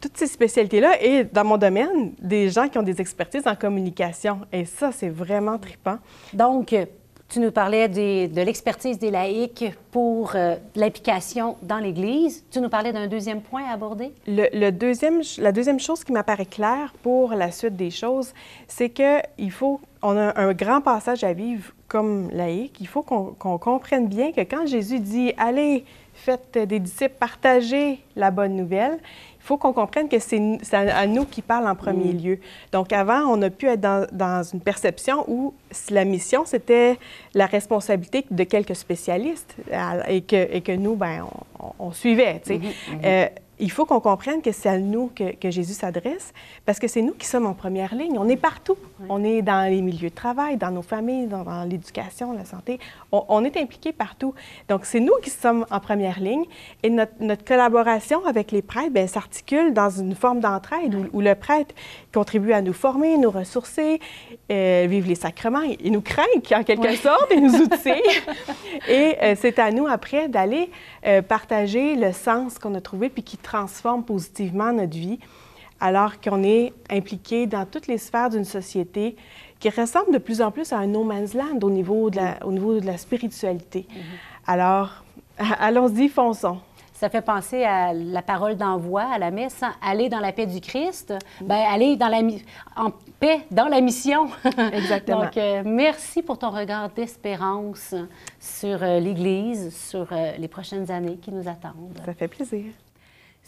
toutes 0.00 0.16
ces 0.16 0.26
spécialités-là. 0.26 1.02
Et 1.02 1.24
dans 1.24 1.44
mon 1.44 1.56
domaine, 1.56 2.12
des 2.20 2.48
gens 2.50 2.68
qui 2.68 2.78
ont 2.78 2.82
des 2.82 3.00
expertises 3.00 3.46
en 3.46 3.54
communication. 3.54 4.40
Et 4.52 4.64
ça, 4.64 4.92
c'est 4.92 5.08
vraiment 5.08 5.58
trippant. 5.58 5.98
Donc, 6.32 6.74
tu 7.28 7.40
nous 7.40 7.50
parlais 7.50 7.88
de 7.88 8.40
l'expertise 8.40 8.98
des 8.98 9.10
laïcs 9.10 9.64
pour 9.90 10.32
euh, 10.34 10.56
l'implication 10.76 11.56
dans 11.62 11.78
l'Église. 11.78 12.44
Tu 12.50 12.60
nous 12.60 12.68
parlais 12.68 12.92
d'un 12.92 13.08
deuxième 13.08 13.40
point 13.40 13.64
à 13.68 13.72
aborder? 13.72 14.12
Le, 14.26 14.70
deuxième, 14.70 15.22
la 15.38 15.52
deuxième 15.52 15.80
chose 15.80 16.04
qui 16.04 16.12
m'apparaît 16.12 16.46
claire 16.46 16.94
pour 17.02 17.34
la 17.34 17.50
suite 17.50 17.74
des 17.76 17.90
choses, 17.90 18.32
c'est 18.68 18.90
qu'il 18.90 19.50
faut, 19.50 19.80
on 20.02 20.16
a 20.16 20.40
un 20.40 20.52
grand 20.52 20.80
passage 20.80 21.24
à 21.24 21.32
vivre 21.32 21.72
comme 21.88 22.30
laïc. 22.30 22.80
Il 22.80 22.86
faut 22.86 23.02
qu'on 23.02 23.58
comprenne 23.58 24.06
bien 24.06 24.30
que 24.32 24.42
quand 24.42 24.66
Jésus 24.66 25.00
dit 25.00 25.32
«Allez, 25.36 25.84
faites 26.14 26.56
des 26.56 26.78
disciples, 26.78 27.16
partagez 27.18 28.00
la 28.14 28.30
bonne 28.30 28.54
nouvelle», 28.54 28.98
faut 29.46 29.56
qu'on 29.56 29.72
comprenne 29.72 30.08
que 30.08 30.18
c'est 30.18 30.40
à 30.72 31.06
nous 31.06 31.24
qui 31.24 31.40
parle 31.40 31.68
en 31.68 31.74
premier 31.74 32.12
mm. 32.12 32.22
lieu. 32.22 32.38
Donc, 32.72 32.92
avant, 32.92 33.20
on 33.28 33.40
a 33.42 33.50
pu 33.50 33.66
être 33.66 33.80
dans, 34.12 34.42
une 34.42 34.60
perception 34.60 35.24
où 35.28 35.54
la 35.90 36.04
mission, 36.04 36.44
c'était 36.44 36.98
la 37.34 37.46
responsabilité 37.46 38.24
de 38.30 38.44
quelques 38.44 38.76
spécialistes 38.76 39.54
et 40.08 40.22
que, 40.22 40.54
et 40.54 40.60
que 40.60 40.72
nous, 40.72 40.96
ben, 40.96 41.24
on, 41.78 41.92
suivait. 41.92 42.42
Mm-hmm, 42.44 42.60
mm-hmm. 42.60 42.70
Euh, 43.04 43.26
il 43.58 43.70
faut 43.70 43.86
qu'on 43.86 44.00
comprenne 44.00 44.42
que 44.42 44.52
c'est 44.52 44.68
à 44.68 44.78
nous 44.78 45.10
que, 45.14 45.50
Jésus 45.50 45.74
s'adresse, 45.74 46.32
parce 46.64 46.78
que 46.78 46.88
c'est 46.88 47.02
nous 47.02 47.12
qui 47.12 47.26
sommes 47.26 47.46
en 47.46 47.54
première 47.54 47.94
ligne. 47.94 48.18
On 48.18 48.28
est 48.28 48.36
partout. 48.36 48.76
On 49.08 49.24
est 49.24 49.42
dans 49.42 49.70
les 49.70 49.80
milieux 49.80 50.10
de 50.10 50.14
travail, 50.14 50.56
dans 50.56 50.70
nos 50.70 50.82
familles, 50.82 51.26
dans, 51.26 51.64
l'éducation, 51.64 52.32
la 52.32 52.44
santé. 52.44 52.78
On, 53.12 53.44
est 53.44 53.56
impliqué 53.56 53.92
partout. 53.92 54.34
Donc, 54.68 54.84
c'est 54.84 55.00
nous 55.00 55.14
qui 55.22 55.30
sommes 55.30 55.64
en 55.70 55.80
première 55.80 56.20
ligne. 56.20 56.44
Et 56.82 56.90
notre, 56.90 57.44
collaboration 57.44 58.24
avec 58.26 58.50
les 58.50 58.62
prêtres 58.62 58.92
ben, 58.92 59.06
s'articule 59.06 59.72
dans 59.72 59.90
une 59.90 60.14
forme 60.14 60.40
d'entraide 60.40 60.94
où, 61.12 61.20
le 61.20 61.34
prêtre 61.34 61.74
contribue 62.12 62.52
à 62.52 62.62
nous 62.62 62.72
former, 62.72 63.16
nous 63.16 63.30
ressourcer, 63.30 64.00
euh, 64.50 64.86
vivre 64.88 65.08
les 65.08 65.14
sacrements. 65.14 65.62
Il, 65.80 65.92
nous 65.92 66.00
craint, 66.00 66.22
en 66.54 66.62
quelque 66.62 66.94
sorte, 66.96 67.30
et 67.30 67.40
nous 67.40 67.54
outille. 67.62 68.02
et 68.88 69.16
euh, 69.22 69.34
c'est 69.38 69.58
à 69.58 69.70
nous, 69.70 69.86
après, 69.86 70.28
d'aller 70.28 70.70
euh, 71.06 71.22
partager 71.22 71.94
le 71.94 72.12
sens 72.12 72.58
qu'on 72.58 72.74
a 72.74 72.80
trouvé 72.80 73.08
puis 73.08 73.22
qui 73.22 73.36
transforme 73.46 74.04
positivement 74.04 74.72
notre 74.72 74.96
vie, 74.96 75.18
alors 75.80 76.20
qu'on 76.20 76.42
est 76.42 76.72
impliqué 76.90 77.46
dans 77.46 77.64
toutes 77.64 77.86
les 77.86 77.98
sphères 77.98 78.30
d'une 78.30 78.44
société 78.44 79.16
qui 79.60 79.70
ressemble 79.70 80.12
de 80.12 80.18
plus 80.18 80.42
en 80.42 80.50
plus 80.50 80.72
à 80.72 80.78
un 80.78 80.86
no 80.86 81.04
man's 81.04 81.34
land 81.34 81.58
au 81.62 81.70
niveau 81.70 82.10
de 82.10 82.16
la, 82.16 82.44
au 82.44 82.52
niveau 82.52 82.80
de 82.80 82.86
la 82.86 82.98
spiritualité. 82.98 83.86
Mm-hmm. 83.88 84.52
Alors, 84.52 85.04
allons-y, 85.38 86.08
fonçons. 86.08 86.58
Ça 86.92 87.10
fait 87.10 87.20
penser 87.20 87.62
à 87.62 87.92
la 87.92 88.22
parole 88.22 88.56
d'envoi 88.56 89.02
à 89.02 89.18
la 89.18 89.30
messe, 89.30 89.62
hein. 89.62 89.74
aller 89.82 90.08
dans 90.08 90.20
la 90.20 90.32
paix 90.32 90.46
du 90.46 90.62
Christ, 90.62 91.12
ben 91.42 91.62
aller 91.70 91.94
dans 91.96 92.08
la, 92.08 92.22
en 92.74 92.90
paix 93.20 93.40
dans 93.50 93.68
la 93.68 93.82
mission. 93.82 94.28
Exactement. 94.72 95.24
Donc, 95.24 95.36
euh, 95.36 95.62
merci 95.66 96.22
pour 96.22 96.38
ton 96.38 96.50
regard 96.50 96.88
d'espérance 96.88 97.94
sur 98.40 98.82
euh, 98.82 98.98
l'Église, 98.98 99.76
sur 99.76 100.06
euh, 100.10 100.32
les 100.38 100.48
prochaines 100.48 100.90
années 100.90 101.18
qui 101.18 101.32
nous 101.32 101.46
attendent. 101.46 102.00
Ça 102.02 102.14
fait 102.14 102.28
plaisir. 102.28 102.64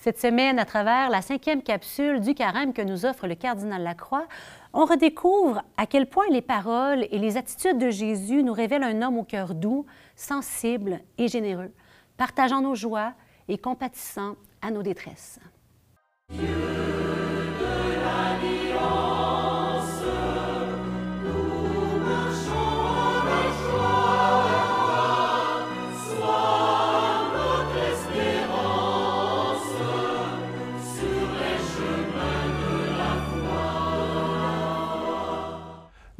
Cette 0.08 0.20
semaine, 0.20 0.58
à 0.58 0.64
travers 0.64 1.10
la 1.10 1.20
cinquième 1.20 1.62
capsule 1.62 2.22
du 2.22 2.32
carême 2.32 2.72
que 2.72 2.80
nous 2.80 3.04
offre 3.04 3.26
le 3.26 3.34
cardinal 3.34 3.82
Lacroix, 3.82 4.26
on 4.72 4.86
redécouvre 4.86 5.62
à 5.76 5.84
quel 5.84 6.08
point 6.08 6.24
les 6.30 6.40
paroles 6.40 7.06
et 7.10 7.18
les 7.18 7.36
attitudes 7.36 7.76
de 7.76 7.90
Jésus 7.90 8.42
nous 8.42 8.54
révèlent 8.54 8.84
un 8.84 9.02
homme 9.02 9.18
au 9.18 9.24
cœur 9.24 9.54
doux, 9.54 9.84
sensible 10.16 11.00
et 11.18 11.28
généreux, 11.28 11.74
partageant 12.16 12.62
nos 12.62 12.74
joies 12.74 13.12
et 13.48 13.58
compatissant 13.58 14.36
à 14.62 14.70
nos 14.70 14.82
détresses. 14.82 15.40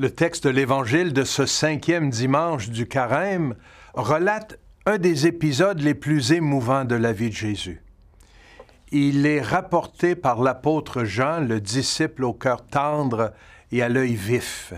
Le 0.01 0.11
texte 0.11 0.45
de 0.45 0.51
l'Évangile 0.51 1.13
de 1.13 1.25
ce 1.25 1.45
cinquième 1.45 2.09
dimanche 2.09 2.71
du 2.71 2.87
carême 2.87 3.57
relate 3.95 4.61
un 4.87 4.97
des 4.97 5.27
épisodes 5.27 5.81
les 5.81 5.95
plus 5.95 6.31
émouvants 6.31 6.85
de 6.85 6.95
la 6.95 7.13
vie 7.13 7.31
de 7.31 7.35
Jésus. 7.35 7.83
Il 8.93 9.27
est 9.27 9.41
rapporté 9.41 10.15
par 10.15 10.41
l'apôtre 10.41 11.03
Jean, 11.03 11.41
le 11.41 11.61
disciple 11.61 12.23
au 12.23 12.33
cœur 12.33 12.65
tendre 12.65 13.33
et 13.73 13.83
à 13.83 13.89
l'œil 13.89 14.15
vif. 14.15 14.73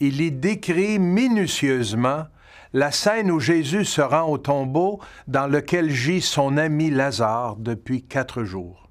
Il 0.00 0.22
y 0.22 0.32
décrit 0.32 0.98
minutieusement 0.98 2.24
la 2.72 2.92
scène 2.92 3.30
où 3.30 3.40
Jésus 3.40 3.84
se 3.84 4.00
rend 4.00 4.22
au 4.22 4.38
tombeau 4.38 5.00
dans 5.28 5.48
lequel 5.48 5.90
gît 5.90 6.22
son 6.22 6.56
ami 6.56 6.88
Lazare 6.88 7.56
depuis 7.56 8.04
quatre 8.04 8.42
jours 8.42 8.85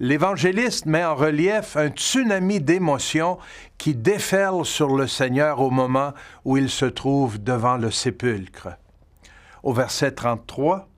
l'évangéliste 0.00 0.86
met 0.86 1.04
en 1.04 1.14
relief 1.14 1.76
un 1.76 1.88
tsunami 1.88 2.60
d'émotions 2.60 3.38
qui 3.76 3.94
déferle 3.94 4.64
sur 4.64 4.96
le 4.96 5.06
Seigneur 5.06 5.60
au 5.60 5.70
moment 5.70 6.14
où 6.44 6.56
il 6.56 6.70
se 6.70 6.86
trouve 6.86 7.42
devant 7.42 7.76
le 7.76 7.90
sépulcre. 7.90 8.70
Au 9.62 9.74
verset 9.74 10.12
33, 10.12 10.88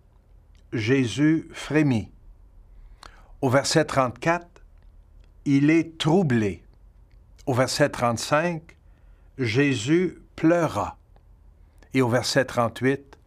Jésus 0.72 1.48
frémit. 1.52 2.10
Au 3.40 3.50
verset 3.50 3.84
34, 3.84 4.46
il 5.44 5.68
est 5.70 5.98
troublé. 5.98 6.62
Au 7.46 7.54
verset 7.54 7.88
35, 7.88 8.62
Jésus 9.36 10.22
pleura. 10.36 10.96
Et 11.92 12.02
au 12.02 12.08
verset 12.08 12.44
38, 12.44 13.18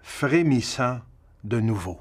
frémissant 0.00 1.00
de 1.44 1.60
nouveau. 1.60 2.00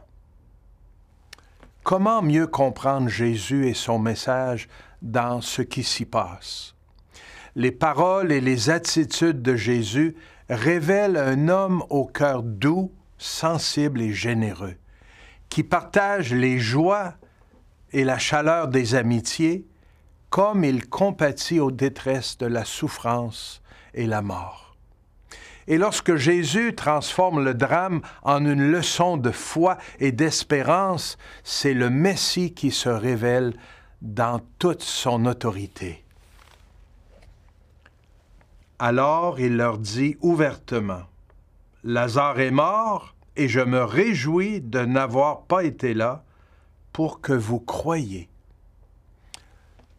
Comment 1.84 2.22
mieux 2.22 2.48
comprendre 2.48 3.10
Jésus 3.10 3.68
et 3.68 3.74
son 3.74 4.00
message 4.00 4.70
dans 5.02 5.42
ce 5.42 5.62
qui 5.62 5.84
s'y 5.84 6.06
passe? 6.06 6.76
Les 7.56 7.74
paroles 7.74 8.32
et 8.32 8.40
les 8.40 8.70
attitudes 8.70 9.42
de 9.42 9.58
Jésus 9.58 10.16
révèlent 10.50 11.18
un 11.18 11.50
homme 11.50 11.84
au 11.90 12.06
cœur 12.06 12.42
doux, 12.42 12.90
sensible 13.18 14.02
et 14.02 14.14
généreux, 14.14 14.76
qui 15.50 15.62
partage 15.64 16.34
les 16.34 16.58
joies 16.58 17.16
et 17.92 18.06
la 18.06 18.18
chaleur 18.18 18.70
des 18.70 18.96
amitiés, 18.96 19.68
comme 20.30 20.64
il 20.64 20.88
compatit 20.88 21.60
aux 21.60 21.72
détresses 21.72 22.38
de 22.38 22.46
la 22.46 22.64
souffrance 22.64 23.62
et 23.94 24.08
la 24.08 24.22
mort. 24.22 24.63
Et 25.68 25.78
lorsque 25.78 26.16
Jésus 26.16 26.76
transforme 26.76 27.44
le 27.44 27.54
drame 27.54 28.02
en 28.24 28.46
une 28.46 28.72
leçon 28.72 29.18
de 29.18 29.32
foi 29.32 29.78
et 30.00 30.12
d'espérance, 30.12 31.18
c'est 31.44 31.74
le 31.74 31.90
Messie 31.90 32.54
qui 32.54 32.72
se 32.72 32.90
révèle 32.90 33.54
dans 34.02 34.42
toute 34.60 34.84
son 34.84 35.26
autorité. 35.26 36.04
Alors 38.80 39.40
il 39.40 39.56
leur 39.56 39.78
dit 39.78 40.18
ouvertement, 40.22 41.04
Lazare 41.86 42.40
est 42.40 42.52
mort, 42.52 43.16
et 43.36 43.48
je 43.48 43.62
me 43.62 43.84
réjouis 43.84 44.62
de 44.62 44.80
n'avoir 44.80 45.44
pas 45.44 45.64
été 45.64 45.94
là 45.94 46.24
pour 46.92 47.22
que 47.22 47.34
vous 47.34 47.60
croyiez. 47.60 48.30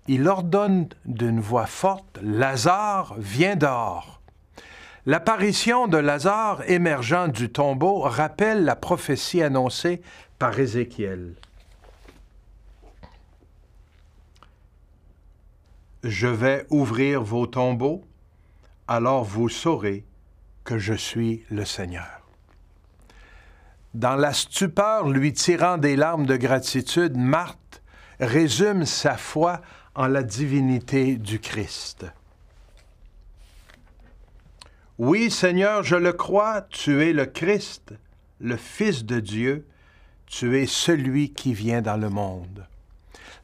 Il 0.06 0.28
ordonne 0.28 0.88
d'une 1.06 1.40
voix 1.40 1.66
forte, 1.66 2.18
Lazare, 2.22 3.14
viens 3.18 3.56
dehors. 3.56 4.20
L'apparition 5.06 5.86
de 5.86 5.98
Lazare 5.98 6.62
émergeant 6.66 7.28
du 7.28 7.50
tombeau 7.50 8.00
rappelle 8.00 8.64
la 8.64 8.74
prophétie 8.74 9.42
annoncée 9.42 10.00
par 10.38 10.58
Ézéchiel. 10.58 11.34
Je 16.02 16.26
vais 16.26 16.66
ouvrir 16.70 17.22
vos 17.22 17.46
tombeaux, 17.46 18.02
alors 18.88 19.24
vous 19.24 19.50
saurez 19.50 20.06
que 20.64 20.78
je 20.78 20.94
suis 20.94 21.44
le 21.50 21.66
Seigneur. 21.66 22.22
Dans 23.92 24.16
la 24.16 24.32
stupeur 24.32 25.08
lui 25.08 25.34
tirant 25.34 25.76
des 25.76 25.96
larmes 25.96 26.26
de 26.26 26.36
gratitude, 26.36 27.16
Marthe 27.16 27.82
résume 28.20 28.86
sa 28.86 29.18
foi 29.18 29.60
en 29.94 30.06
la 30.06 30.22
divinité 30.22 31.16
du 31.16 31.40
Christ. 31.40 32.06
Oui, 34.98 35.28
Seigneur, 35.28 35.82
je 35.82 35.96
le 35.96 36.12
crois, 36.12 36.62
tu 36.62 37.02
es 37.02 37.12
le 37.12 37.26
Christ, 37.26 37.94
le 38.40 38.56
Fils 38.56 39.04
de 39.04 39.18
Dieu, 39.18 39.66
tu 40.26 40.56
es 40.56 40.66
celui 40.66 41.32
qui 41.32 41.52
vient 41.52 41.82
dans 41.82 41.96
le 41.96 42.08
monde. 42.08 42.64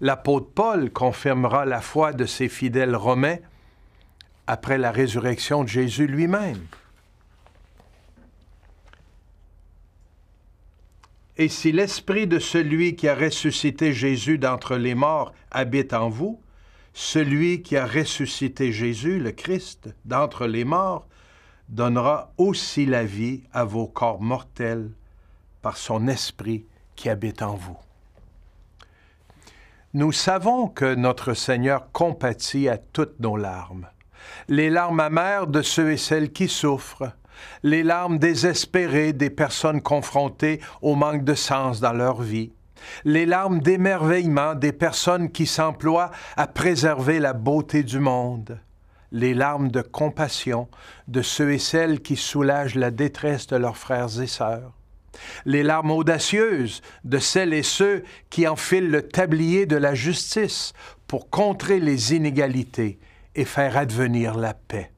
L'apôtre 0.00 0.48
Paul 0.54 0.92
confirmera 0.92 1.66
la 1.66 1.80
foi 1.80 2.12
de 2.12 2.24
ses 2.24 2.48
fidèles 2.48 2.94
romains 2.94 3.38
après 4.46 4.78
la 4.78 4.92
résurrection 4.92 5.64
de 5.64 5.68
Jésus 5.68 6.06
lui-même. 6.06 6.64
Et 11.36 11.48
si 11.48 11.72
l'esprit 11.72 12.28
de 12.28 12.38
celui 12.38 12.94
qui 12.94 13.08
a 13.08 13.14
ressuscité 13.14 13.92
Jésus 13.92 14.38
d'entre 14.38 14.76
les 14.76 14.94
morts 14.94 15.34
habite 15.50 15.94
en 15.94 16.10
vous, 16.10 16.40
celui 16.94 17.62
qui 17.62 17.76
a 17.76 17.86
ressuscité 17.86 18.72
Jésus, 18.72 19.18
le 19.18 19.32
Christ, 19.32 19.88
d'entre 20.04 20.46
les 20.46 20.64
morts, 20.64 21.08
donnera 21.70 22.32
aussi 22.36 22.84
la 22.84 23.04
vie 23.04 23.42
à 23.52 23.64
vos 23.64 23.86
corps 23.86 24.20
mortels 24.20 24.90
par 25.62 25.76
son 25.76 26.08
esprit 26.08 26.66
qui 26.96 27.08
habite 27.08 27.42
en 27.42 27.54
vous. 27.54 27.78
Nous 29.94 30.12
savons 30.12 30.68
que 30.68 30.94
notre 30.94 31.34
Seigneur 31.34 31.90
compatit 31.92 32.68
à 32.68 32.76
toutes 32.76 33.18
nos 33.20 33.36
larmes, 33.36 33.88
les 34.48 34.70
larmes 34.70 35.00
amères 35.00 35.46
de 35.46 35.62
ceux 35.62 35.92
et 35.92 35.96
celles 35.96 36.32
qui 36.32 36.48
souffrent, 36.48 37.12
les 37.62 37.82
larmes 37.82 38.18
désespérées 38.18 39.12
des 39.12 39.30
personnes 39.30 39.80
confrontées 39.80 40.60
au 40.82 40.94
manque 40.94 41.24
de 41.24 41.34
sens 41.34 41.80
dans 41.80 41.92
leur 41.92 42.20
vie, 42.20 42.52
les 43.04 43.26
larmes 43.26 43.60
d'émerveillement 43.60 44.54
des 44.54 44.72
personnes 44.72 45.30
qui 45.30 45.46
s'emploient 45.46 46.10
à 46.36 46.46
préserver 46.46 47.18
la 47.18 47.32
beauté 47.32 47.82
du 47.82 47.98
monde, 47.98 48.58
les 49.12 49.34
larmes 49.34 49.70
de 49.70 49.82
compassion 49.82 50.68
de 51.08 51.22
ceux 51.22 51.52
et 51.52 51.58
celles 51.58 52.00
qui 52.00 52.16
soulagent 52.16 52.76
la 52.76 52.90
détresse 52.90 53.46
de 53.46 53.56
leurs 53.56 53.76
frères 53.76 54.20
et 54.20 54.26
sœurs, 54.26 54.72
les 55.44 55.62
larmes 55.62 55.90
audacieuses 55.90 56.82
de 57.04 57.18
celles 57.18 57.52
et 57.52 57.62
ceux 57.62 58.04
qui 58.30 58.46
enfilent 58.46 58.90
le 58.90 59.02
tablier 59.02 59.66
de 59.66 59.76
la 59.76 59.94
justice 59.94 60.72
pour 61.06 61.30
contrer 61.30 61.80
les 61.80 62.14
inégalités 62.14 62.98
et 63.34 63.44
faire 63.44 63.76
advenir 63.76 64.36
la 64.36 64.54
paix, 64.54 64.92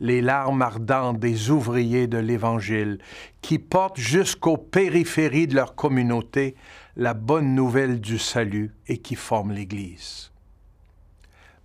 les 0.00 0.20
larmes 0.20 0.62
ardentes 0.62 1.18
des 1.18 1.50
ouvriers 1.50 2.06
de 2.06 2.18
l'Évangile 2.18 2.98
qui 3.42 3.58
portent 3.58 3.98
jusqu'aux 3.98 4.56
périphéries 4.58 5.46
de 5.46 5.54
leur 5.54 5.74
communauté 5.74 6.56
la 6.96 7.14
bonne 7.14 7.54
nouvelle 7.54 8.00
du 8.00 8.18
salut 8.18 8.74
et 8.88 8.98
qui 8.98 9.14
forment 9.14 9.52
l'Église. 9.52 10.32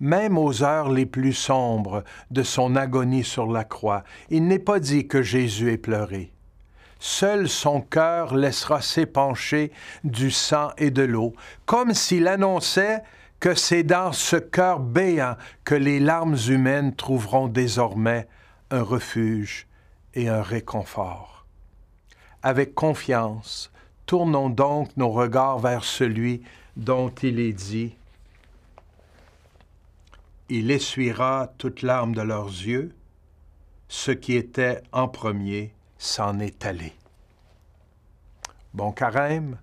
Même 0.02 0.38
aux 0.38 0.64
heures 0.64 0.92
les 0.92 1.06
plus 1.06 1.32
sombres 1.32 2.04
de 2.30 2.44
son 2.44 2.76
agonie 2.76 3.24
sur 3.24 3.50
la 3.50 3.64
croix, 3.64 4.04
il 4.30 4.48
n'est 4.48 4.60
pas 4.60 4.82
dit 4.82 5.08
que 5.08 5.22
Jésus 5.22 5.72
ait 5.72 5.78
pleuré. 5.78 6.34
Seul 7.00 7.48
son 7.48 7.80
cœur 7.80 8.36
laissera 8.36 8.82
s'épancher 8.82 9.72
du 10.04 10.30
sang 10.30 10.72
et 10.78 10.92
de 10.92 11.04
l'eau, 11.04 11.34
comme 11.66 11.94
s'il 11.94 12.28
annonçait 12.28 13.02
que 13.40 13.56
c'est 13.56 13.84
dans 13.84 14.12
ce 14.12 14.36
cœur 14.36 14.80
béant 14.80 15.38
que 15.64 15.76
les 15.76 16.02
larmes 16.02 16.38
humaines 16.50 16.94
trouveront 16.94 17.48
désormais 17.48 18.28
un 18.72 18.84
refuge 18.84 19.68
et 20.16 20.28
un 20.28 20.42
réconfort. 20.42 21.46
Avec 22.44 22.76
confiance, 22.76 23.72
Tournons 24.12 24.50
donc 24.50 24.90
nos 24.98 25.10
regards 25.10 25.60
vers 25.60 25.86
celui 25.86 26.42
dont 26.76 27.08
il 27.24 27.40
est 27.40 27.54
dit, 27.54 27.96
Il 30.54 30.70
essuiera 30.70 31.54
toute 31.58 31.82
larme 31.82 32.14
de 32.14 32.22
leurs 32.22 32.50
yeux, 32.50 32.94
ce 33.88 34.12
qui 34.12 34.36
était 34.36 34.84
en 34.92 35.08
premier 35.08 35.74
s'en 35.98 36.40
est 36.40 36.66
allé. 36.66 36.92
Bon 38.74 38.92
carême, 38.92 39.58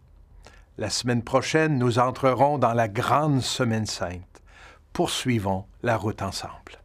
la 0.78 0.88
semaine 0.88 1.22
prochaine, 1.22 1.76
nous 1.76 1.98
entrerons 1.98 2.56
dans 2.56 2.72
la 2.72 2.88
grande 2.88 3.42
semaine 3.42 3.84
sainte. 3.84 4.40
Poursuivons 4.94 5.66
la 5.82 5.98
route 5.98 6.22
ensemble. 6.22 6.80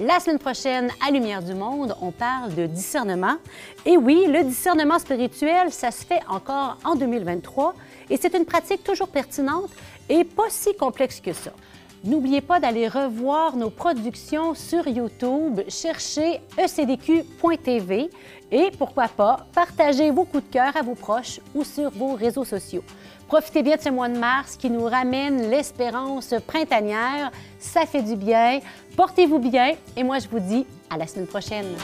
La 0.00 0.18
semaine 0.18 0.40
prochaine, 0.40 0.90
à 1.06 1.12
Lumière 1.12 1.40
du 1.40 1.54
Monde, 1.54 1.94
on 2.00 2.10
parle 2.10 2.52
de 2.52 2.66
discernement. 2.66 3.36
Et 3.86 3.96
oui, 3.96 4.26
le 4.26 4.42
discernement 4.42 4.98
spirituel, 4.98 5.70
ça 5.70 5.92
se 5.92 6.04
fait 6.04 6.18
encore 6.28 6.78
en 6.82 6.96
2023 6.96 7.76
et 8.10 8.16
c'est 8.16 8.34
une 8.34 8.44
pratique 8.44 8.82
toujours 8.82 9.06
pertinente 9.06 9.70
et 10.08 10.24
pas 10.24 10.48
si 10.48 10.74
complexe 10.74 11.20
que 11.20 11.32
ça. 11.32 11.52
N'oubliez 12.04 12.42
pas 12.42 12.60
d'aller 12.60 12.86
revoir 12.86 13.56
nos 13.56 13.70
productions 13.70 14.54
sur 14.54 14.86
YouTube, 14.86 15.62
cherchez 15.68 16.42
ecdq.tv 16.58 18.10
et 18.52 18.70
pourquoi 18.78 19.08
pas, 19.08 19.46
partagez 19.54 20.10
vos 20.10 20.24
coups 20.24 20.44
de 20.44 20.52
cœur 20.52 20.76
à 20.76 20.82
vos 20.82 20.94
proches 20.94 21.40
ou 21.54 21.64
sur 21.64 21.90
vos 21.90 22.12
réseaux 22.12 22.44
sociaux. 22.44 22.84
Profitez 23.26 23.62
bien 23.62 23.76
de 23.76 23.80
ce 23.80 23.88
mois 23.88 24.10
de 24.10 24.18
mars 24.18 24.58
qui 24.58 24.68
nous 24.68 24.84
ramène 24.84 25.48
l'espérance 25.48 26.34
printanière. 26.46 27.32
Ça 27.58 27.86
fait 27.86 28.02
du 28.02 28.16
bien. 28.16 28.60
Portez-vous 28.98 29.38
bien 29.38 29.72
et 29.96 30.04
moi 30.04 30.18
je 30.18 30.28
vous 30.28 30.40
dis 30.40 30.66
à 30.90 30.98
la 30.98 31.06
semaine 31.06 31.26
prochaine. 31.26 31.74